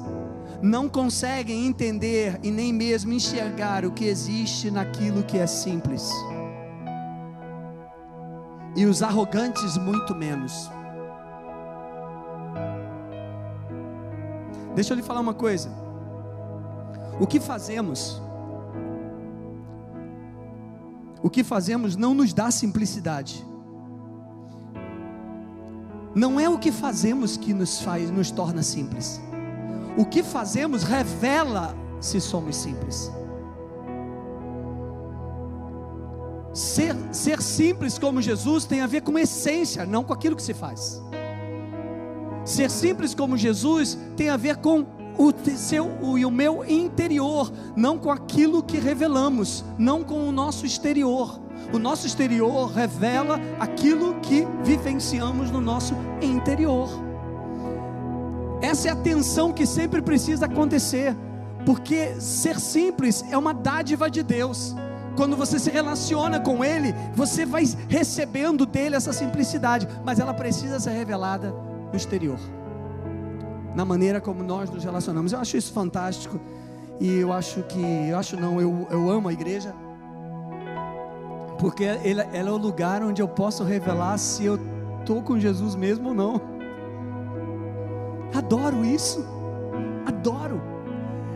[0.61, 6.09] não conseguem entender e nem mesmo enxergar o que existe naquilo que é simples
[8.75, 10.69] e os arrogantes muito menos.
[14.75, 15.69] Deixa eu lhe falar uma coisa.
[17.19, 18.21] O que fazemos,
[21.21, 23.45] o que fazemos não nos dá simplicidade.
[26.15, 29.21] Não é o que fazemos que nos faz, nos torna simples.
[29.97, 33.11] O que fazemos revela se somos simples.
[36.53, 40.53] Ser, ser simples como Jesus tem a ver com essência, não com aquilo que se
[40.53, 41.01] faz.
[42.45, 44.85] Ser simples como Jesus tem a ver com
[45.17, 50.31] o seu o, e o meu interior, não com aquilo que revelamos, não com o
[50.31, 51.39] nosso exterior.
[51.71, 56.89] O nosso exterior revela aquilo que vivenciamos no nosso interior.
[58.61, 61.15] Essa é a tensão que sempre precisa acontecer,
[61.65, 64.75] porque ser simples é uma dádiva de Deus.
[65.15, 70.79] Quando você se relaciona com Ele, você vai recebendo dele essa simplicidade, mas ela precisa
[70.79, 71.53] ser revelada
[71.91, 72.39] no exterior,
[73.75, 75.31] na maneira como nós nos relacionamos.
[75.31, 76.39] Eu acho isso fantástico
[76.99, 79.73] e eu acho que, eu acho não, eu, eu amo a igreja,
[81.59, 84.59] porque ela, ela é o lugar onde eu posso revelar se eu
[84.99, 86.41] estou com Jesus mesmo ou não.
[88.33, 89.23] Adoro isso,
[90.05, 90.59] adoro.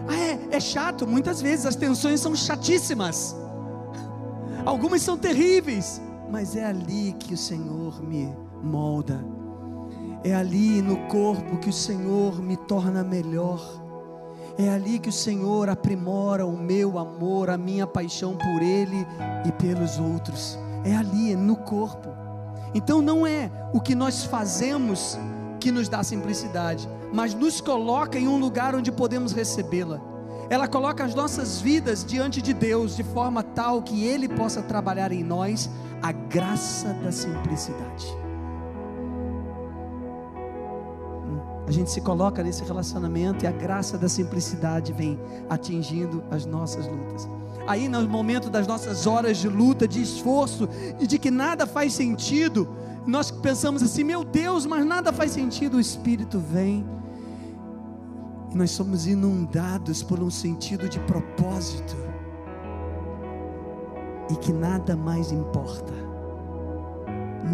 [0.08, 3.36] Ah, é, é chato, muitas vezes as tensões são chatíssimas.
[4.68, 8.28] Algumas são terríveis, mas é ali que o Senhor me
[8.62, 9.24] molda.
[10.26, 13.62] É ali no corpo que o Senhor me torna melhor.
[14.58, 19.08] É ali que o Senhor aprimora o meu amor, a minha paixão por Ele
[19.46, 20.60] e pelos outros.
[20.84, 22.10] É ali, é no corpo.
[22.76, 25.18] Então não é o que nós fazemos
[25.62, 30.17] que nos dá simplicidade, mas nos coloca em um lugar onde podemos recebê-la
[30.50, 35.12] ela coloca as nossas vidas diante de Deus de forma tal que Ele possa trabalhar
[35.12, 35.70] em nós
[36.02, 38.08] a graça da simplicidade.
[41.68, 45.20] A gente se coloca nesse relacionamento e a graça da simplicidade vem
[45.50, 47.28] atingindo as nossas lutas.
[47.68, 51.92] Aí, no momento das nossas horas de luta, de esforço e de que nada faz
[51.92, 52.70] sentido,
[53.06, 55.76] nós pensamos assim: meu Deus, mas nada faz sentido.
[55.76, 56.86] O Espírito vem
[58.58, 61.96] nós somos inundados por um sentido de propósito.
[64.30, 65.94] E que nada mais importa.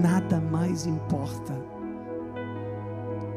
[0.01, 1.53] Nada mais importa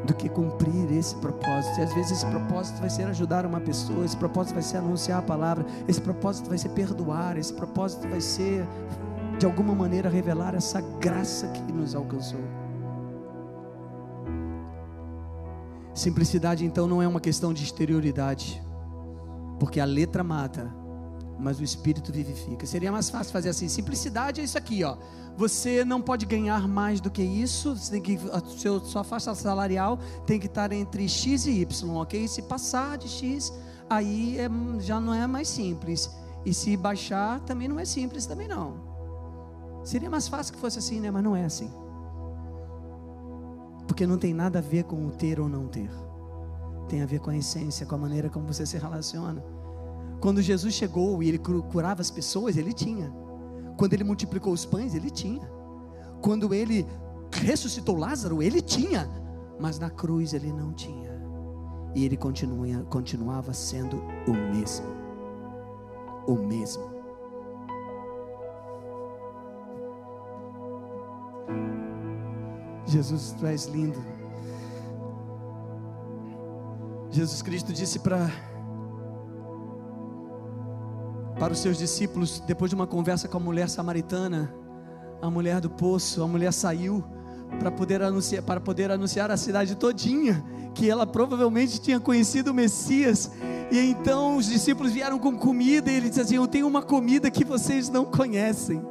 [0.05, 1.79] do que cumprir esse propósito.
[1.79, 5.19] E às vezes esse propósito vai ser ajudar uma pessoa, esse propósito vai ser anunciar
[5.19, 8.65] a palavra, esse propósito vai ser perdoar, esse propósito vai ser
[9.37, 12.66] de alguma maneira revelar essa graça que nos alcançou.
[15.97, 18.61] Simplicidade então não é uma questão de exterioridade,
[19.59, 20.71] porque a letra mata,
[21.39, 22.67] mas o espírito vivifica.
[22.67, 24.95] Seria mais fácil fazer assim: simplicidade é isso aqui, ó.
[25.35, 29.33] Você não pode ganhar mais do que isso, você tem que, a seu, sua faixa
[29.33, 32.27] salarial tem que estar entre X e Y, ok?
[32.27, 33.51] Se passar de X,
[33.89, 34.47] aí é,
[34.79, 36.15] já não é mais simples.
[36.45, 38.75] E se baixar, também não é simples, também não.
[39.83, 41.09] Seria mais fácil que fosse assim, né?
[41.09, 41.71] Mas não é assim.
[43.87, 45.89] Porque não tem nada a ver com o ter ou não ter.
[46.89, 49.43] Tem a ver com a essência, com a maneira como você se relaciona.
[50.19, 53.11] Quando Jesus chegou e ele curava as pessoas, ele tinha.
[53.77, 55.47] Quando ele multiplicou os pães, ele tinha.
[56.21, 56.85] Quando ele
[57.31, 59.09] ressuscitou Lázaro, ele tinha.
[59.59, 61.07] Mas na cruz ele não tinha.
[61.95, 64.85] E ele continua, continuava sendo o mesmo.
[66.27, 66.96] O mesmo.
[72.87, 74.01] Jesus, tu és lindo.
[77.11, 78.29] Jesus Cristo disse para
[81.39, 84.51] para os seus discípulos, depois de uma conversa com a mulher samaritana,
[85.21, 87.03] a mulher do poço, a mulher saiu
[87.59, 92.53] para poder anunciar, para poder anunciar a cidade todinha que ela provavelmente tinha conhecido o
[92.53, 93.31] Messias.
[93.71, 97.29] E então os discípulos vieram com comida e ele disse assim: "Eu tenho uma comida
[97.29, 98.81] que vocês não conhecem".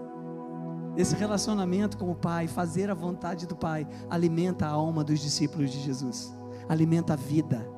[0.97, 5.71] Esse relacionamento com o Pai, fazer a vontade do Pai, alimenta a alma dos discípulos
[5.71, 6.35] de Jesus,
[6.69, 7.69] alimenta a vida,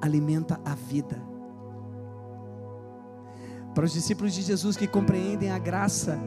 [0.00, 1.22] alimenta a vida.
[3.74, 6.18] Para os discípulos de Jesus que compreendem a graça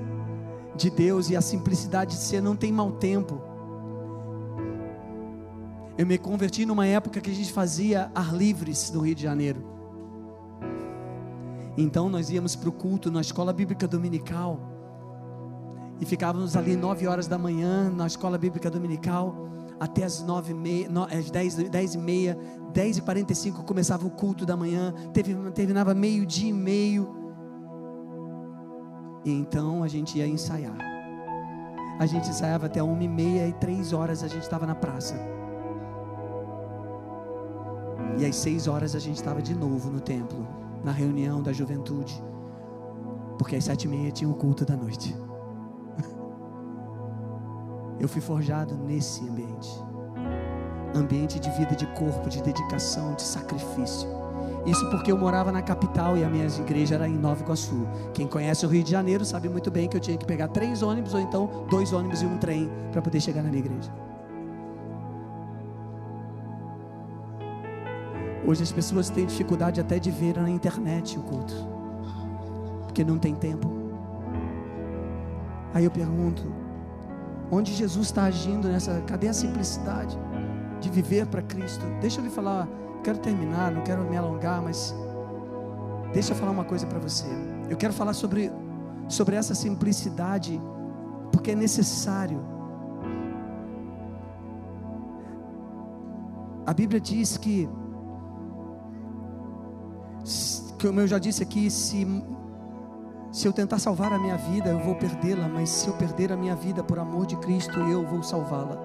[0.76, 3.42] de Deus e a simplicidade de ser, não tem mau tempo.
[5.98, 9.66] Eu me converti numa época que a gente fazia ar livres no Rio de Janeiro.
[11.76, 14.69] Então nós íamos para o culto na escola bíblica dominical
[16.00, 19.48] e ficávamos ali nove horas da manhã na escola bíblica dominical
[19.80, 22.38] até as nove e meia, às dez, dez e meia,
[22.74, 24.94] dez e quarenta e cinco começava o culto da manhã,
[25.54, 27.20] terminava meio dia e meio,
[29.24, 30.78] e então a gente ia ensaiar.
[32.00, 35.16] A gente ensaiava até uma e meia e três horas a gente estava na praça.
[38.18, 40.48] E às seis horas a gente estava de novo no templo,
[40.84, 42.24] na reunião da juventude.
[43.38, 45.16] Porque às sete e meia tinha o culto da noite.
[48.00, 49.90] Eu fui forjado nesse ambiente
[50.96, 54.10] ambiente de vida, de corpo, de dedicação, de sacrifício.
[54.66, 57.88] Isso porque eu morava na capital e a minha igreja era em Nova Iguaçu.
[58.14, 60.82] Quem conhece o Rio de Janeiro sabe muito bem que eu tinha que pegar três
[60.82, 63.92] ônibus ou então dois ônibus e um trem para poder chegar na minha igreja.
[68.46, 71.54] Hoje as pessoas têm dificuldade até de ver na internet o culto,
[72.84, 73.72] porque não tem tempo.
[75.74, 76.59] Aí eu pergunto:
[77.52, 79.02] onde Jesus está agindo nessa?
[79.02, 80.18] Cadê a simplicidade
[80.80, 81.86] de viver para Cristo?
[82.02, 82.68] Deixa eu lhe falar
[83.04, 84.94] quero terminar, não quero me alongar, mas
[86.14, 87.28] deixa eu falar uma coisa para você.
[87.70, 88.52] Eu quero falar sobre,
[89.08, 90.60] sobre essa simplicidade,
[91.32, 92.40] porque é necessário.
[96.66, 97.68] A Bíblia diz que,
[100.82, 102.06] como eu já disse aqui, se,
[103.32, 106.38] se eu tentar salvar a minha vida, eu vou perdê-la, mas se eu perder a
[106.38, 108.78] minha vida por amor de Cristo, eu vou salvá-la,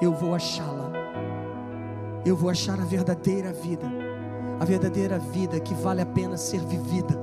[0.00, 0.88] eu vou achá-la
[2.24, 3.86] eu vou achar a verdadeira vida,
[4.60, 7.18] a verdadeira vida que vale a pena ser vivida,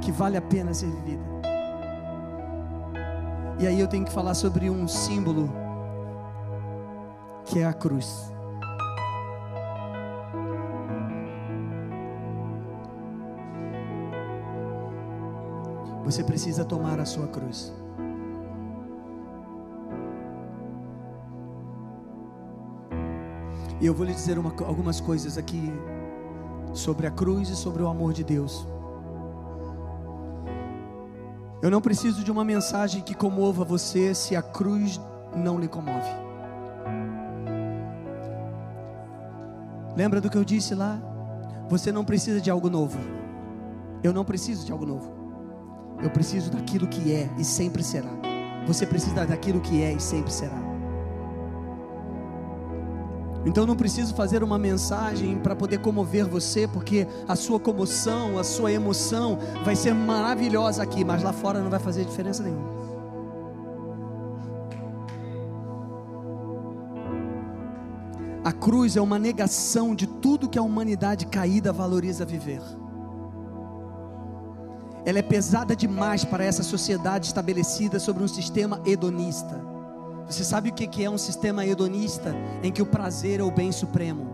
[0.00, 1.22] que vale a pena ser vivida.
[3.58, 5.50] E aí eu tenho que falar sobre um símbolo
[7.44, 8.32] que é a cruz.
[16.08, 17.70] Você precisa tomar a sua cruz.
[23.78, 25.70] E eu vou lhe dizer uma, algumas coisas aqui
[26.72, 28.66] sobre a cruz e sobre o amor de Deus.
[31.60, 34.98] Eu não preciso de uma mensagem que comova você se a cruz
[35.36, 36.08] não lhe comove.
[39.94, 40.98] Lembra do que eu disse lá?
[41.68, 42.98] Você não precisa de algo novo.
[44.02, 45.17] Eu não preciso de algo novo.
[46.02, 48.10] Eu preciso daquilo que é e sempre será.
[48.66, 50.68] Você precisa daquilo que é e sempre será.
[53.44, 58.44] Então não preciso fazer uma mensagem para poder comover você, porque a sua comoção, a
[58.44, 62.78] sua emoção vai ser maravilhosa aqui, mas lá fora não vai fazer diferença nenhuma.
[68.44, 72.62] A cruz é uma negação de tudo que a humanidade caída valoriza viver.
[75.04, 79.60] Ela é pesada demais para essa sociedade estabelecida sobre um sistema hedonista.
[80.26, 83.72] Você sabe o que é um sistema hedonista em que o prazer é o bem
[83.72, 84.28] supremo?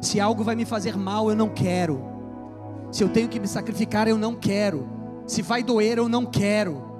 [0.00, 2.02] Se algo vai me fazer mal, eu não quero.
[2.92, 4.88] Se eu tenho que me sacrificar, eu não quero.
[5.26, 6.90] Se vai doer, eu não quero.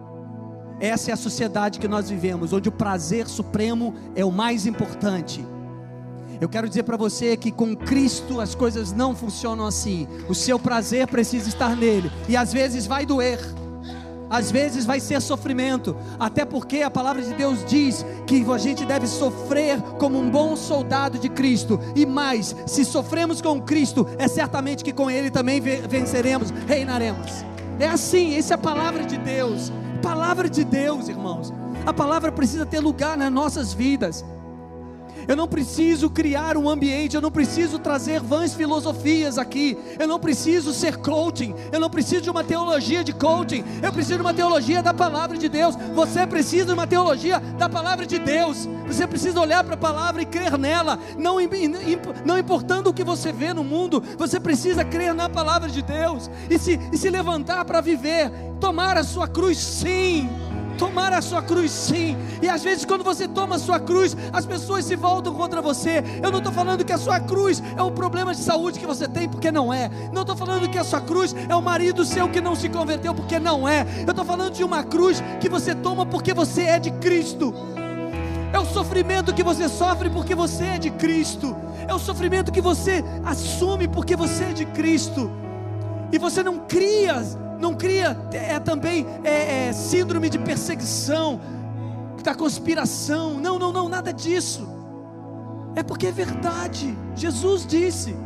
[0.81, 5.47] Essa é a sociedade que nós vivemos, onde o prazer supremo é o mais importante.
[6.41, 10.09] Eu quero dizer para você que com Cristo as coisas não funcionam assim.
[10.29, 13.39] O seu prazer precisa estar nele, e às vezes vai doer
[14.31, 18.87] às vezes vai ser sofrimento, até porque a palavra de Deus diz que a gente
[18.87, 24.29] deve sofrer como um bom soldado de Cristo, e mais, se sofremos com Cristo, é
[24.29, 27.45] certamente que com Ele também venceremos, reinaremos.
[27.81, 31.53] É assim, essa é a palavra de Deus, palavra de Deus, irmãos.
[31.85, 34.25] A palavra precisa ter lugar nas nossas vidas.
[35.31, 40.19] Eu não preciso criar um ambiente, eu não preciso trazer vãs filosofias aqui, eu não
[40.19, 44.35] preciso ser coaching, eu não preciso de uma teologia de coaching, eu preciso de uma
[44.35, 45.77] teologia da palavra de Deus.
[45.95, 48.69] Você precisa de uma teologia da palavra de Deus.
[48.89, 51.37] Você precisa olhar para a palavra e crer nela, não,
[52.25, 56.29] não importando o que você vê no mundo, você precisa crer na palavra de Deus.
[56.51, 60.29] E se, e se levantar para viver, tomar a sua cruz, sim
[60.81, 62.17] tomar a sua cruz sim.
[62.41, 66.03] E às vezes, quando você toma a sua cruz, as pessoas se voltam contra você.
[66.23, 69.07] Eu não estou falando que a sua cruz é um problema de saúde que você
[69.07, 69.91] tem, porque não é.
[70.11, 73.15] Não estou falando que a sua cruz é o marido seu que não se converteu,
[73.15, 73.87] porque não é.
[74.07, 77.53] Eu estou falando de uma cruz que você toma porque você é de Cristo.
[78.51, 81.55] É o sofrimento que você sofre porque você é de Cristo.
[81.87, 85.31] É o sofrimento que você assume porque você é de Cristo.
[86.11, 87.23] E você não cria
[87.61, 91.41] não cria é, também é, é, síndrome de perseguição,
[92.25, 93.35] da conspiração.
[93.35, 94.67] Não, não, não, nada disso.
[95.77, 96.97] É porque é verdade.
[97.15, 98.17] Jesus disse.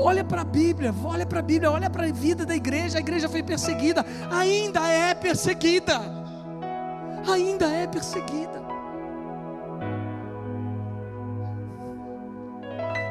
[0.00, 2.98] Olha para a Bíblia, olha para a Bíblia, olha para a vida da igreja.
[2.98, 6.00] A igreja foi perseguida, ainda é perseguida.
[7.28, 8.62] Ainda é perseguida.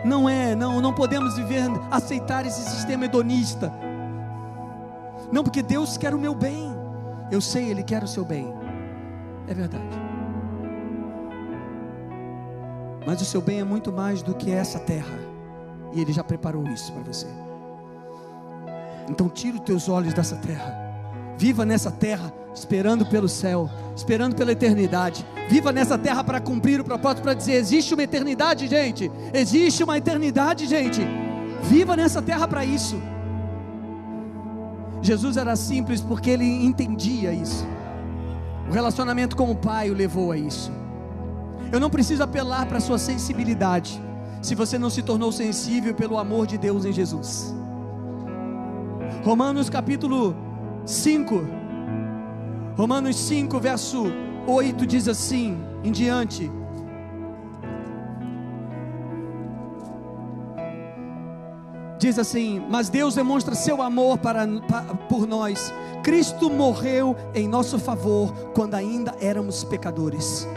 [0.05, 3.69] Não é, não, não podemos viver, aceitar esse sistema hedonista
[5.31, 6.73] não, porque Deus quer o meu bem.
[7.31, 8.53] Eu sei, Ele quer o seu bem.
[9.47, 9.83] É verdade.
[13.05, 15.17] Mas o seu bem é muito mais do que essa terra.
[15.93, 17.27] E Ele já preparou isso para você.
[19.09, 20.85] Então tira os teus olhos dessa terra.
[21.37, 25.25] Viva nessa terra, esperando pelo céu, esperando pela eternidade.
[25.49, 29.11] Viva nessa terra para cumprir o propósito, para dizer: existe uma eternidade, gente.
[29.33, 31.01] Existe uma eternidade, gente.
[31.63, 32.99] Viva nessa terra para isso.
[35.01, 37.65] Jesus era simples porque ele entendia isso.
[38.69, 40.71] O relacionamento com o Pai o levou a isso.
[41.71, 44.01] Eu não preciso apelar para a sua sensibilidade,
[44.41, 47.53] se você não se tornou sensível pelo amor de Deus em Jesus.
[49.23, 50.35] Romanos capítulo
[50.85, 51.47] 5,
[52.77, 54.05] Romanos 5, verso
[54.47, 56.49] 8 diz assim em diante:
[61.99, 65.73] Diz assim: Mas Deus demonstra seu amor para, para, por nós.
[66.03, 70.47] Cristo morreu em nosso favor quando ainda éramos pecadores.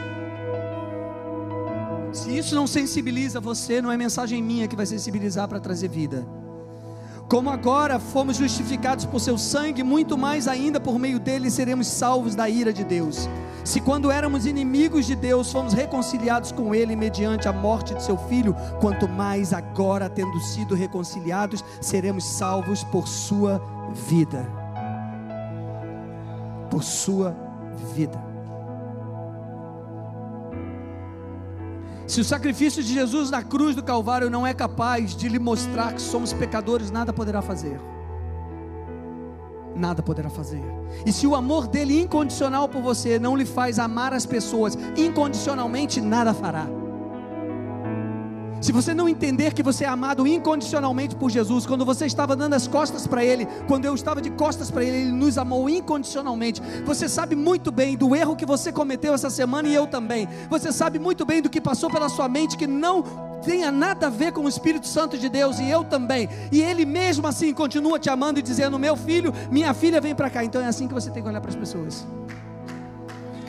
[2.13, 6.27] Se isso não sensibiliza você, não é mensagem minha que vai sensibilizar para trazer vida.
[7.31, 12.35] Como agora fomos justificados por seu sangue, muito mais ainda por meio dele seremos salvos
[12.35, 13.29] da ira de Deus.
[13.63, 18.19] Se quando éramos inimigos de Deus, fomos reconciliados com ele mediante a morte de seu
[18.19, 23.63] filho, quanto mais agora, tendo sido reconciliados, seremos salvos por sua
[24.09, 24.45] vida.
[26.69, 27.37] Por sua
[27.95, 28.30] vida.
[32.11, 35.93] Se o sacrifício de Jesus na cruz do Calvário não é capaz de lhe mostrar
[35.93, 37.81] que somos pecadores, nada poderá fazer.
[39.77, 40.61] Nada poderá fazer.
[41.07, 46.01] E se o amor dele incondicional por você não lhe faz amar as pessoas incondicionalmente,
[46.01, 46.67] nada fará.
[48.61, 52.55] Se você não entender que você é amado incondicionalmente por Jesus, quando você estava dando
[52.55, 56.61] as costas para Ele, quando eu estava de costas para Ele, Ele nos amou incondicionalmente.
[56.85, 60.29] Você sabe muito bem do erro que você cometeu essa semana e eu também.
[60.51, 63.03] Você sabe muito bem do que passou pela sua mente que não
[63.43, 66.29] tenha nada a ver com o Espírito Santo de Deus e eu também.
[66.53, 70.29] E Ele mesmo assim continua te amando e dizendo: Meu filho, minha filha, vem para
[70.29, 70.45] cá.
[70.45, 72.07] Então é assim que você tem que olhar para as pessoas.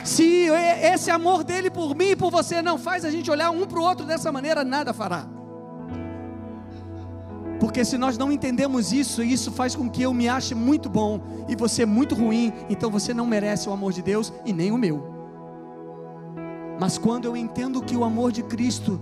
[0.04, 0.48] Se
[0.82, 3.78] esse amor dele por mim e por você não faz a gente olhar um para
[3.78, 5.26] o outro dessa maneira, nada fará.
[7.60, 11.20] Porque se nós não entendemos isso, isso faz com que eu me ache muito bom
[11.48, 14.78] e você muito ruim, então você não merece o amor de Deus e nem o
[14.78, 15.12] meu.
[16.80, 19.00] Mas quando eu entendo que o amor de Cristo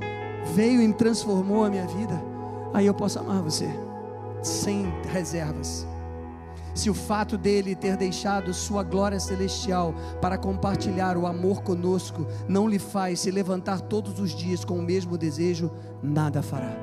[0.55, 2.23] veio e transformou a minha vida,
[2.75, 3.71] aí eu posso amar você
[4.43, 5.87] sem reservas
[6.81, 12.67] se o fato dele ter deixado sua glória celestial para compartilhar o amor conosco não
[12.67, 15.71] lhe faz se levantar todos os dias com o mesmo desejo,
[16.03, 16.75] nada fará.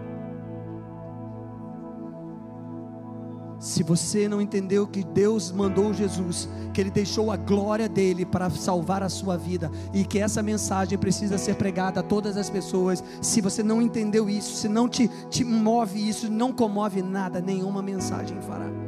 [3.59, 8.51] Se você não entendeu que Deus mandou Jesus, que Ele deixou a glória dele para
[8.51, 13.03] salvar a sua vida e que essa mensagem precisa ser pregada a todas as pessoas,
[13.19, 17.81] se você não entendeu isso, se não te, te move isso, não comove nada, nenhuma
[17.81, 18.86] mensagem fará.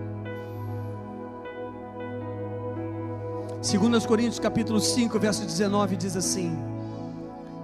[3.62, 6.58] 2 Coríntios capítulo 5, verso 19 diz assim: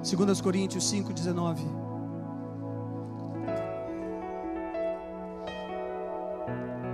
[0.03, 1.63] 2 Coríntios 5, 19.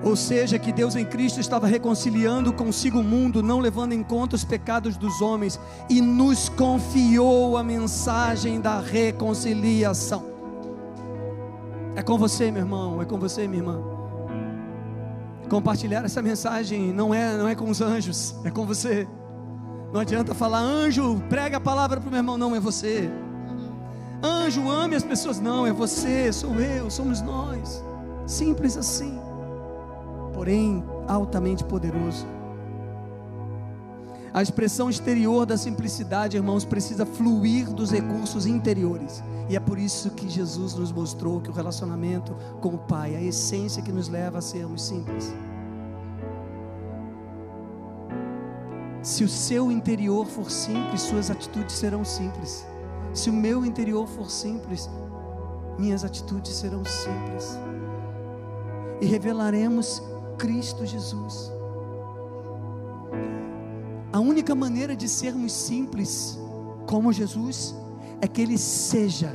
[0.03, 4.35] Ou seja, que Deus em Cristo estava reconciliando consigo o mundo, não levando em conta
[4.35, 10.25] os pecados dos homens, e nos confiou a mensagem da reconciliação.
[11.95, 14.00] É com você, meu irmão, é com você, minha irmã
[15.51, 19.05] compartilhar essa mensagem não é, não é com os anjos, é com você.
[19.91, 23.11] Não adianta falar, anjo, prega a palavra para o meu irmão, não, é você.
[24.23, 27.83] Anjo, ame as pessoas, não, é você, sou eu, somos nós.
[28.25, 29.19] Simples assim,
[30.33, 32.25] porém altamente poderoso.
[34.33, 39.21] A expressão exterior da simplicidade, irmãos, precisa fluir dos recursos interiores.
[39.49, 43.21] E é por isso que Jesus nos mostrou que o relacionamento com o Pai, a
[43.21, 45.33] essência que nos leva a sermos simples.
[49.03, 52.65] Se o seu interior for simples, suas atitudes serão simples.
[53.13, 54.89] Se o meu interior for simples,
[55.77, 57.59] minhas atitudes serão simples.
[59.01, 60.01] E revelaremos
[60.37, 61.51] Cristo Jesus.
[64.13, 66.37] A única maneira de sermos simples
[66.85, 67.75] como Jesus
[68.19, 69.31] é que Ele seja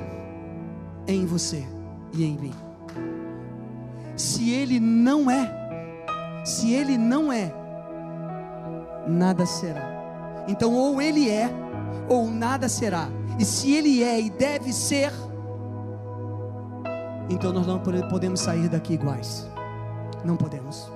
[1.06, 1.66] em você
[2.12, 2.54] e em mim.
[4.16, 5.50] Se Ele não é,
[6.44, 7.52] se Ele não é,
[9.06, 10.44] nada será.
[10.48, 11.50] Então, ou Ele é,
[12.08, 13.08] ou nada será.
[13.38, 15.12] E se Ele é e deve ser,
[17.28, 19.46] então nós não podemos sair daqui iguais.
[20.24, 20.90] Não podemos.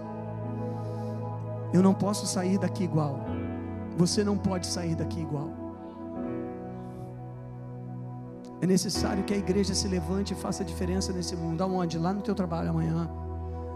[1.73, 3.30] Eu não posso sair daqui igual.
[3.97, 5.51] Você não pode sair daqui igual.
[8.61, 11.63] É necessário que a igreja se levante e faça diferença nesse mundo.
[11.63, 11.99] Aonde?
[11.99, 13.09] Lá no teu trabalho amanhã.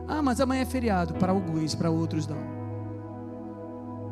[0.06, 1.14] Ah, mas amanhã é feriado.
[1.14, 2.54] Para alguns, para outros não.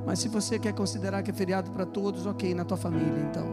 [0.06, 3.46] Mas se você quer considerar que é feriado para todos, ok, na tua família então.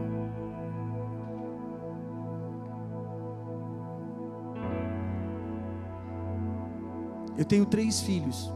[7.36, 8.52] Eu tenho três filhos.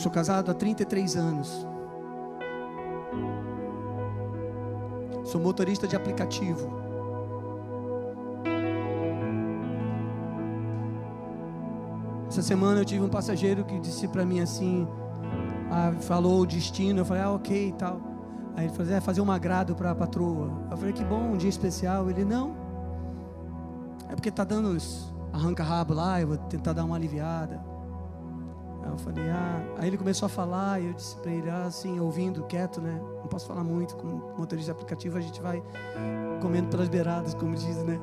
[0.00, 1.66] Sou casado há 33 anos.
[5.24, 6.72] Sou motorista de aplicativo.
[12.28, 14.88] Essa semana eu tive um passageiro que disse para mim assim,
[15.70, 18.00] ah, falou o destino, eu falei, ah, ok e tal.
[18.56, 20.50] Aí ele falou, é fazer um agrado para a patroa.
[20.70, 22.08] Eu falei, que bom, um dia especial.
[22.08, 22.56] Ele, não.
[24.08, 27.60] É porque tá dando os arranca-rabo lá, eu vou tentar dar uma aliviada.
[28.90, 29.74] Aí eu falei, ah.
[29.78, 33.00] Aí ele começou a falar, e eu disse para ele, ah, assim, ouvindo, quieto, né?
[33.20, 35.62] Não posso falar muito, com motorista aplicativo a gente vai
[36.40, 38.00] comendo pelas beiradas, como diz, né?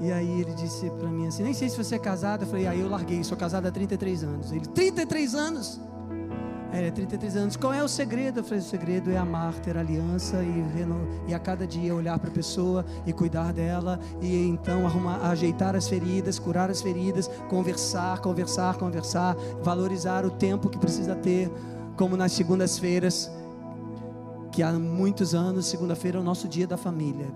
[0.00, 2.42] E aí ele disse para mim assim, nem sei se você é casado.
[2.42, 4.50] Eu falei, aí ah, eu larguei, sou casado há 33 anos.
[4.50, 5.80] Ele, 33 anos?
[6.72, 7.56] É, 33 anos.
[7.56, 8.40] Qual é o segredo?
[8.40, 10.64] Eu falei: o segredo é amar, ter aliança e,
[11.28, 15.74] e a cada dia olhar para a pessoa e cuidar dela e então arrumar, ajeitar
[15.74, 21.50] as feridas, curar as feridas, conversar, conversar, conversar, valorizar o tempo que precisa ter,
[21.96, 23.30] como nas segundas-feiras,
[24.52, 27.26] que há muitos anos, segunda-feira é o nosso dia da família.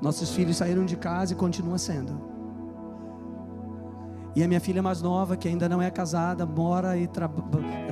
[0.00, 2.31] Nossos filhos saíram de casa e continua sendo.
[4.34, 7.28] E a minha filha mais nova, que ainda não é casada, mora e tra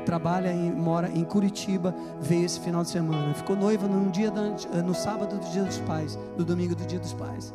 [0.06, 3.34] trabalha e mora em Curitiba, veio esse final de semana.
[3.34, 4.42] Ficou noiva no dia da,
[4.82, 7.54] no sábado do Dia dos Pais, no domingo do Dia dos Pais.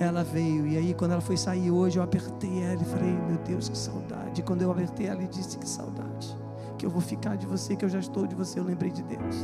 [0.00, 3.38] Ela veio e aí quando ela foi sair hoje, eu apertei ela e falei: "Meu
[3.38, 4.40] Deus, que saudade".
[4.40, 6.36] E quando eu apertei ela, e disse: "Que saudade.
[6.76, 8.58] Que eu vou ficar de você, que eu já estou de você".
[8.58, 9.36] Eu lembrei de Deus.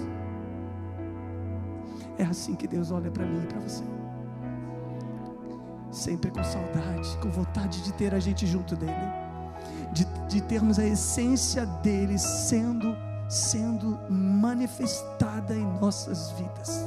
[2.18, 3.84] É assim que Deus olha para mim e para você
[5.90, 8.92] sempre com saudade, com vontade de ter a gente junto dele,
[9.92, 12.96] de, de termos a essência dele sendo,
[13.28, 16.84] sendo manifestada em nossas vidas.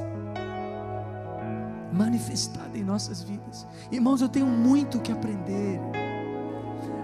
[1.92, 3.68] Manifestada em nossas vidas.
[3.92, 5.80] Irmãos, eu tenho muito que aprender.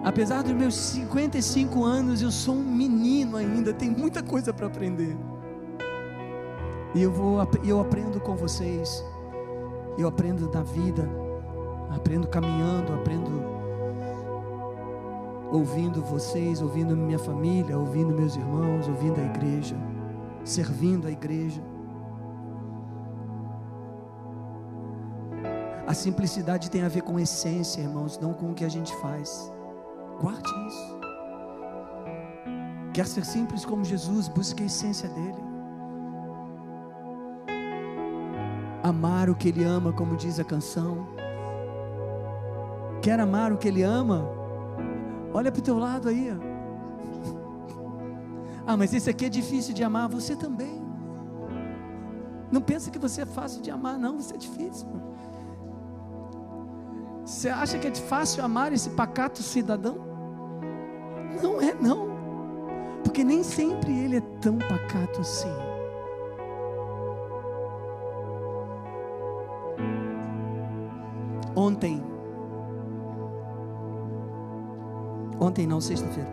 [0.03, 5.15] Apesar dos meus 55 anos, eu sou um menino ainda, tem muita coisa para aprender.
[6.95, 9.03] E eu vou eu aprendo com vocês.
[9.97, 11.28] Eu aprendo da vida
[11.89, 13.59] aprendo caminhando, aprendo
[15.51, 19.75] ouvindo vocês, ouvindo minha família, ouvindo meus irmãos, ouvindo a igreja,
[20.45, 21.61] servindo a igreja.
[25.87, 29.51] A simplicidade tem a ver com essência, irmãos, não com o que a gente faz.
[30.21, 30.99] Guarde isso.
[32.93, 35.49] Quer ser simples como Jesus, busque a essência dele.
[38.83, 41.07] Amar o que ele ama, como diz a canção
[43.09, 44.23] Quer amar o que Ele ama?
[45.33, 46.31] Olha para o teu lado aí.
[48.67, 50.07] Ah, mas esse aqui é difícil de amar.
[50.09, 50.79] Você também.
[52.51, 54.19] Não pensa que você é fácil de amar, não.
[54.19, 54.87] Você é difícil.
[57.25, 59.97] Você acha que é fácil amar esse pacato cidadão?
[61.41, 62.09] Não é, não.
[63.03, 65.68] Porque nem sempre ele é tão pacato assim.
[75.49, 76.29] Ontem não, sexta-feira.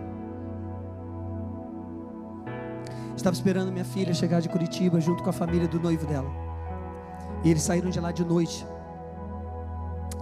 [3.17, 6.31] Estava esperando minha filha chegar de Curitiba junto com a família do noivo dela.
[7.43, 8.67] E eles saíram de lá de noite.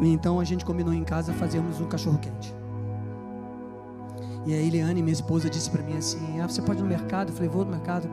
[0.00, 2.54] E então a gente combinou em casa fazermos um cachorro quente.
[4.46, 7.30] E a Eliane, minha esposa, disse para mim assim: Ah, você pode ir no mercado?
[7.30, 8.08] Eu falei: Vou no mercado.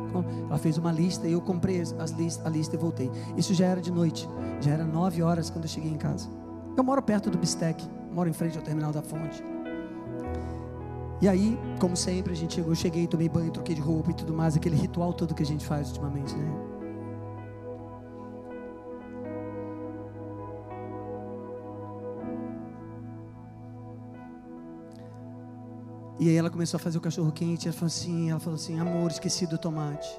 [0.49, 3.11] Ela fez uma lista e eu comprei as list, a lista e voltei.
[3.37, 4.27] Isso já era de noite,
[4.59, 6.27] já era nove horas quando eu cheguei em casa.
[6.75, 9.43] Eu moro perto do Bistec, moro em frente ao terminal da Fonte.
[11.21, 14.13] E aí, como sempre, a gente chegou, eu cheguei, tomei banho, troquei de roupa e
[14.13, 16.71] tudo mais, aquele ritual todo que a gente faz ultimamente, né?
[26.19, 28.79] E aí ela começou a fazer o cachorro quente, ela falou assim, ela falou assim,
[28.79, 30.09] amor, esqueci do tomate.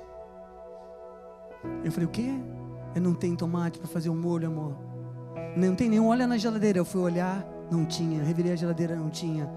[1.84, 2.30] Eu falei, o quê?
[2.94, 4.76] Eu não tenho tomate para fazer o molho, amor.
[5.56, 6.78] Não tem nenhum, olha na geladeira.
[6.78, 8.22] Eu fui olhar, não tinha.
[8.22, 9.48] Revirei a geladeira, não tinha.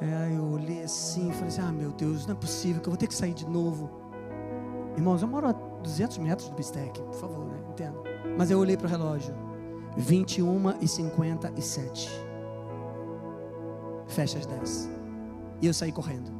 [0.00, 2.88] É, aí eu olhei assim e falei assim: Ah, meu Deus, não é possível que
[2.88, 3.90] eu vou ter que sair de novo.
[4.96, 7.56] Irmãos, eu moro a 200 metros do bistec, por favor, né?
[7.70, 7.98] entenda.
[8.36, 9.34] Mas eu olhei para o relógio:
[9.96, 12.10] 21 e 57.
[14.06, 14.90] Fecha as 10.
[15.60, 16.30] E eu saí correndo.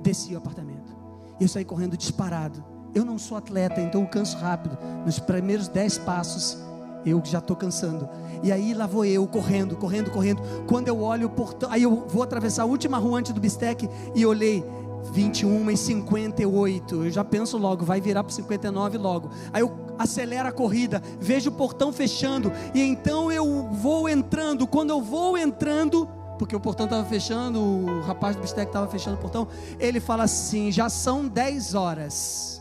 [0.00, 0.96] Desci o apartamento.
[1.40, 2.64] E eu saí correndo disparado.
[2.94, 4.78] Eu não sou atleta, então eu canso rápido.
[5.04, 6.58] Nos primeiros dez passos,
[7.06, 8.08] eu já estou cansando.
[8.42, 10.42] E aí lá vou eu, correndo, correndo, correndo.
[10.66, 13.88] Quando eu olho o portão, aí eu vou atravessar a última rua antes do bistec
[14.14, 14.64] e olhei
[15.12, 17.04] 21 e 58.
[17.04, 19.30] Eu já penso logo, vai virar para 59 logo.
[19.52, 24.66] Aí eu acelero a corrida, vejo o portão fechando e então eu vou entrando.
[24.66, 29.16] Quando eu vou entrando, porque o portão estava fechando, o rapaz do bistec estava fechando
[29.16, 29.48] o portão,
[29.78, 32.55] ele fala assim: já são 10 horas.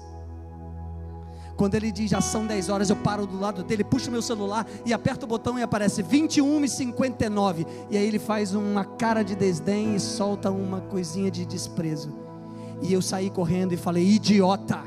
[1.56, 4.68] Quando ele diz já são 10 horas, eu paro do lado dele, puxo meu celular
[4.86, 7.66] e aperto o botão e aparece 21 e 59.
[7.90, 12.14] E aí ele faz uma cara de desdém e solta uma coisinha de desprezo.
[12.82, 14.80] E eu saí correndo e falei: idiota!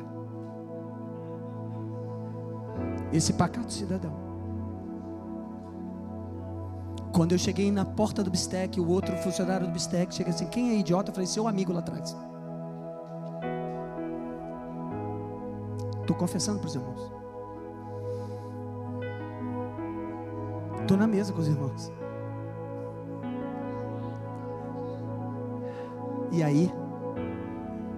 [3.13, 4.29] Esse pacato cidadão.
[7.13, 10.71] Quando eu cheguei na porta do bistec, o outro funcionário do bistec chega assim: quem
[10.71, 11.11] é idiota?
[11.11, 12.15] Eu falei: seu amigo lá atrás.
[16.09, 17.13] Estou confessando para os irmãos.
[20.81, 21.93] Estou na mesa com os irmãos.
[26.33, 26.73] E aí,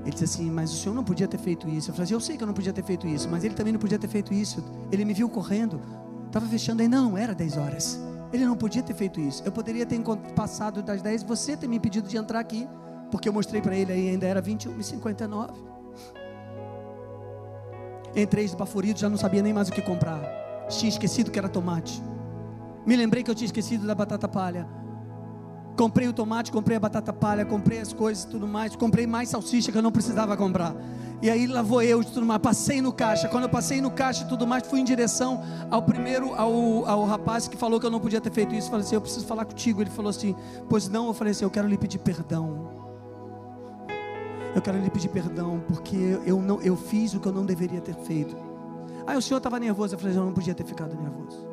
[0.02, 1.90] ele disse assim: Mas o senhor não podia ter feito isso.
[1.90, 3.72] Eu falei assim: Eu sei que eu não podia ter feito isso, mas ele também
[3.72, 4.60] não podia ter feito isso.
[4.90, 5.80] Ele me viu correndo,
[6.26, 8.00] estava fechando ainda, não era 10 horas.
[8.32, 9.40] Ele não podia ter feito isso.
[9.44, 10.02] Eu poderia ter
[10.34, 12.66] passado das 10, você ter me pedido de entrar aqui,
[13.08, 15.69] porque eu mostrei para ele aí, ainda era 21 e 59.
[18.14, 20.20] Entrei esbaforido, já não sabia nem mais o que comprar.
[20.68, 22.02] Tinha esquecido que era tomate.
[22.86, 24.66] Me lembrei que eu tinha esquecido da batata palha.
[25.76, 28.74] Comprei o tomate, comprei a batata palha, comprei as coisas e tudo mais.
[28.76, 30.74] Comprei mais salsicha que eu não precisava comprar.
[31.22, 32.40] E aí lá vou eu e tudo mais.
[32.40, 33.28] Passei no caixa.
[33.28, 37.04] Quando eu passei no caixa e tudo mais, fui em direção ao primeiro, ao, ao
[37.04, 38.70] rapaz que falou que eu não podia ter feito isso.
[38.70, 39.82] Falei assim: Eu preciso falar contigo.
[39.82, 40.34] Ele falou assim:
[40.68, 41.08] Pois não.
[41.08, 42.79] Eu falei assim: Eu quero lhe pedir perdão.
[44.54, 47.80] Eu quero lhe pedir perdão porque eu não eu fiz o que eu não deveria
[47.80, 48.36] ter feito.
[49.06, 51.48] Aí o senhor estava nervoso, eu falei, eu não podia ter ficado nervoso.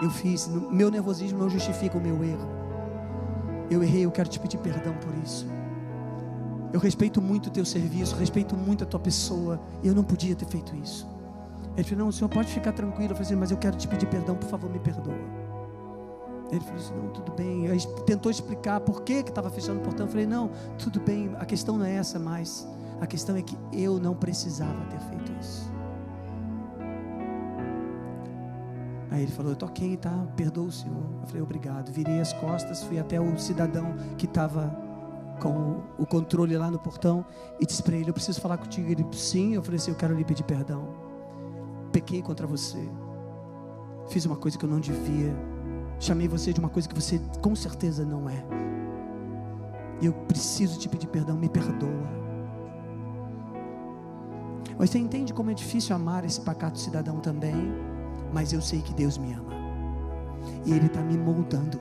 [0.00, 2.48] Eu fiz, meu nervosismo não justifica o meu erro.
[3.70, 5.46] Eu errei, eu quero te pedir perdão por isso.
[6.72, 10.34] Eu respeito muito o teu serviço, respeito muito a tua pessoa, e eu não podia
[10.34, 11.08] ter feito isso.
[11.76, 13.12] Ele falou: Não, o senhor pode ficar tranquilo.
[13.12, 15.43] Eu falei assim, mas eu quero te pedir perdão, por favor, me perdoa.
[16.50, 17.66] Ele falou assim: não, tudo bem.
[17.66, 20.06] Ele tentou explicar por que estava fechando o portão.
[20.06, 21.34] Eu falei: não, tudo bem.
[21.38, 22.68] A questão não é essa mais.
[23.00, 25.72] A questão é que eu não precisava ter feito isso.
[29.10, 30.26] Aí ele falou: Eu ok, tá?
[30.36, 31.04] Perdoa o senhor.
[31.22, 31.90] Eu falei: Obrigado.
[31.92, 34.76] Virei as costas, fui até o cidadão que estava
[35.40, 37.24] com o controle lá no portão
[37.60, 38.90] e disse para ele: Eu preciso falar contigo.
[38.90, 39.54] Ele Sim.
[39.54, 40.88] Eu falei assim: Eu quero lhe pedir perdão.
[41.92, 42.88] Pequei contra você.
[44.08, 45.34] Fiz uma coisa que eu não devia
[45.98, 48.44] Chamei você de uma coisa que você com certeza não é.
[50.00, 52.24] E eu preciso te pedir perdão, me perdoa.
[54.78, 57.54] Mas você entende como é difícil amar esse pacato cidadão também?
[58.32, 59.52] Mas eu sei que Deus me ama.
[60.66, 61.80] E Ele está me moldando.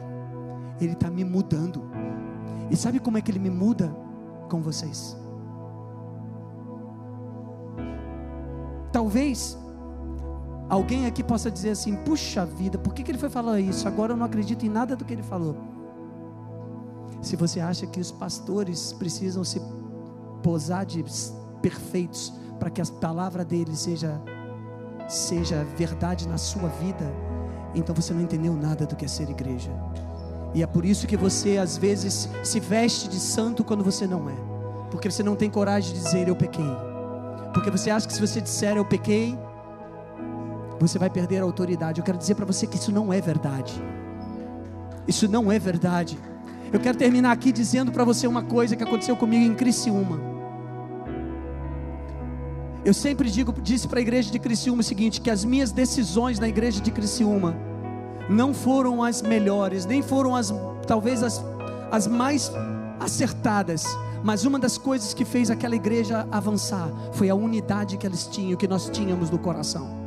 [0.80, 1.84] Ele está me mudando.
[2.70, 3.96] E sabe como é que Ele me muda
[4.50, 5.18] com vocês?
[8.92, 9.58] Talvez
[10.70, 13.88] Alguém aqui possa dizer assim: puxa vida, por que, que ele foi falar isso?
[13.88, 15.56] Agora eu não acredito em nada do que ele falou.
[17.22, 19.62] Se você acha que os pastores precisam se
[20.42, 21.04] posar de
[21.62, 24.22] perfeitos para que a palavra dele seja,
[25.08, 27.06] seja verdade na sua vida,
[27.74, 29.72] então você não entendeu nada do que é ser igreja.
[30.54, 34.30] E é por isso que você às vezes se veste de santo quando você não
[34.30, 34.36] é,
[34.92, 36.70] porque você não tem coragem de dizer eu pequei,
[37.54, 39.38] porque você acha que se você disser eu pequei,
[40.88, 42.00] você vai perder a autoridade.
[42.00, 43.74] Eu quero dizer para você que isso não é verdade.
[45.08, 46.18] Isso não é verdade.
[46.72, 50.20] Eu quero terminar aqui dizendo para você uma coisa que aconteceu comigo em Criciúma.
[52.84, 56.38] Eu sempre digo, disse para a igreja de Criciúma o seguinte: que as minhas decisões
[56.38, 57.56] na igreja de Criciúma
[58.30, 60.54] não foram as melhores, nem foram as
[60.86, 61.44] talvez as,
[61.92, 62.52] as mais
[63.00, 63.86] acertadas,
[64.22, 68.58] mas uma das coisas que fez aquela igreja avançar foi a unidade que eles tinham,
[68.58, 70.03] que nós tínhamos no coração.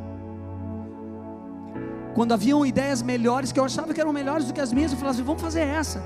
[2.17, 4.97] Quando haviam ideias melhores, que eu achava que eram melhores do que as minhas, eu
[4.97, 6.03] falava assim: vamos fazer essa.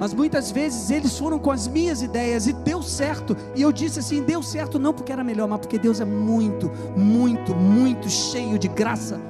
[0.00, 3.36] Mas muitas vezes eles foram com as minhas ideias e deu certo.
[3.54, 6.70] E eu disse assim: deu certo não porque era melhor, mas porque Deus é muito,
[6.96, 9.20] muito, muito cheio de graça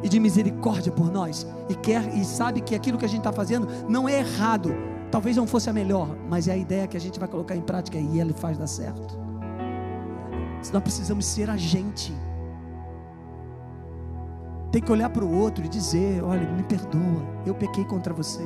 [0.00, 1.44] e de misericórdia por nós.
[1.68, 4.72] E quer e sabe que aquilo que a gente está fazendo não é errado.
[5.10, 7.62] Talvez não fosse a melhor, mas é a ideia que a gente vai colocar em
[7.62, 9.18] prática e ele faz dar certo.
[10.72, 12.14] Nós precisamos ser a gente
[14.70, 18.44] tem que olhar para o outro e dizer: olha, me perdoa, eu pequei contra você.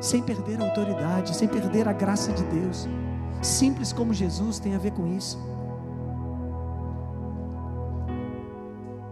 [0.00, 2.88] Sem perder a autoridade, sem perder a graça de Deus,
[3.42, 5.38] simples como Jesus tem a ver com isso.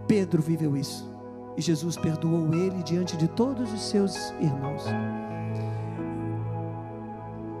[0.07, 1.11] Pedro viveu isso.
[1.55, 4.83] E Jesus perdoou ele diante de todos os seus irmãos.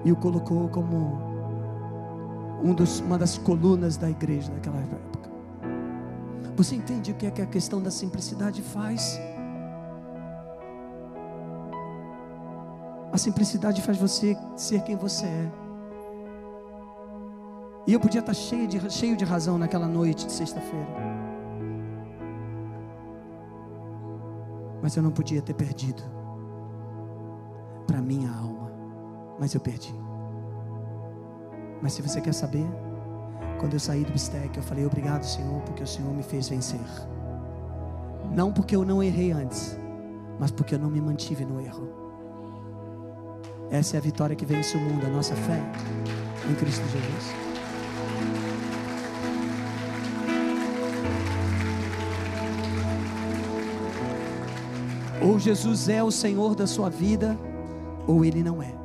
[0.03, 1.17] E o colocou como
[2.63, 5.32] um dos, uma das colunas da igreja daquela época.
[6.55, 9.19] Você entende o que é que a questão da simplicidade faz?
[13.11, 15.51] A simplicidade faz você ser quem você é.
[17.85, 20.87] E eu podia estar cheio de, cheio de razão naquela noite de sexta-feira.
[24.81, 26.03] Mas eu não podia ter perdido
[27.87, 28.71] para minha alma.
[29.39, 29.93] Mas eu perdi.
[31.81, 32.65] Mas se você quer saber,
[33.63, 36.81] quando eu saí do bistec, eu falei: Obrigado, Senhor, porque o Senhor me fez vencer.
[38.29, 39.79] Não porque eu não errei antes,
[40.37, 41.87] mas porque eu não me mantive no erro.
[43.71, 45.61] Essa é a vitória que vence o mundo, a nossa fé
[46.51, 47.35] em Cristo Jesus.
[55.21, 57.39] Ou Jesus é o Senhor da sua vida,
[58.05, 58.75] ou Ele não é.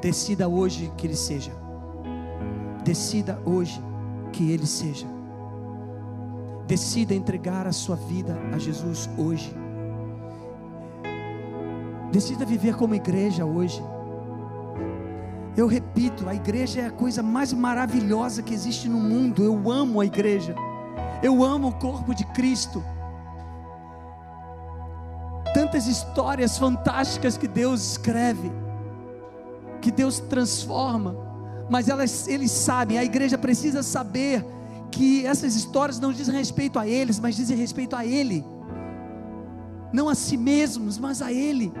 [0.00, 1.65] Decida hoje que Ele seja.
[2.86, 3.82] Decida hoje
[4.32, 5.08] que Ele seja.
[6.68, 9.52] Decida entregar a sua vida a Jesus hoje.
[12.12, 13.82] Decida viver como igreja hoje.
[15.56, 19.42] Eu repito, a igreja é a coisa mais maravilhosa que existe no mundo.
[19.42, 20.54] Eu amo a igreja.
[21.24, 22.84] Eu amo o corpo de Cristo.
[25.52, 28.52] Tantas histórias fantásticas que Deus escreve,
[29.80, 31.16] que Deus transforma,
[31.68, 34.44] mas elas, eles sabem, a igreja precisa saber
[34.90, 38.44] que essas histórias não dizem respeito a eles, mas dizem respeito a Ele,
[39.92, 41.72] não a si mesmos, mas a Ele.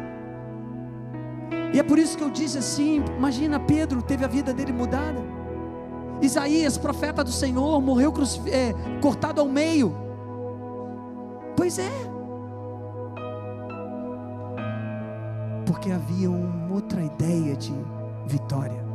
[1.72, 5.20] E é por isso que eu disse assim: imagina, Pedro teve a vida dele mudada.
[6.20, 8.12] Isaías, profeta do Senhor, morreu
[8.46, 9.94] é, cortado ao meio.
[11.56, 11.92] Pois é.
[15.66, 17.74] Porque havia uma outra ideia de
[18.26, 18.85] vitória.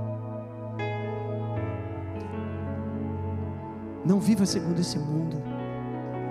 [4.05, 5.37] Não viva segundo esse mundo.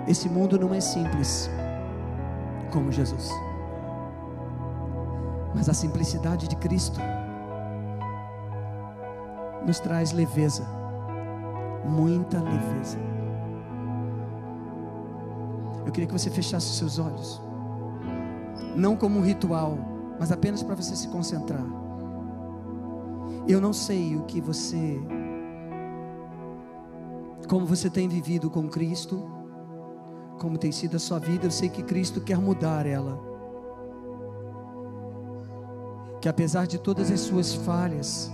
[0.07, 1.49] Esse mundo não é simples
[2.71, 3.29] como Jesus.
[5.53, 6.99] Mas a simplicidade de Cristo
[9.65, 10.65] nos traz leveza,
[11.85, 12.97] muita leveza.
[15.85, 17.41] Eu queria que você fechasse seus olhos,
[18.75, 19.77] não como um ritual,
[20.19, 21.65] mas apenas para você se concentrar.
[23.47, 25.01] Eu não sei o que você,
[27.51, 29.29] como você tem vivido com Cristo,
[30.39, 33.29] como tem sido a sua vida, eu sei que Cristo quer mudar ela
[36.21, 38.31] que apesar de todas as suas falhas,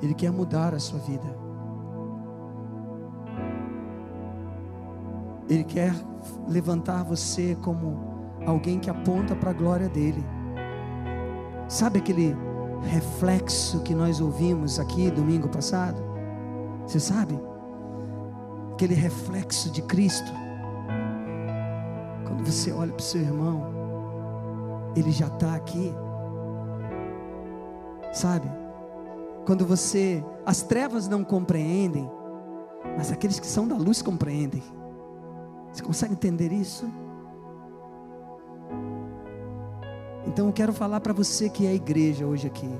[0.00, 1.26] Ele quer mudar a sua vida.
[5.48, 5.92] Ele quer
[6.46, 7.98] levantar você como
[8.46, 10.22] alguém que aponta para a glória dele.
[11.66, 12.36] Sabe aquele
[12.82, 16.00] reflexo que nós ouvimos aqui domingo passado?
[16.86, 17.49] Você sabe?
[18.80, 20.32] Aquele reflexo de Cristo.
[22.26, 23.66] Quando você olha para o seu irmão,
[24.96, 25.94] ele já está aqui
[28.12, 28.50] sabe?
[29.46, 32.10] Quando você, as trevas não compreendem,
[32.96, 34.62] mas aqueles que são da luz compreendem.
[35.72, 36.88] Você consegue entender isso?
[40.26, 42.70] Então eu quero falar para você que é a igreja hoje aqui.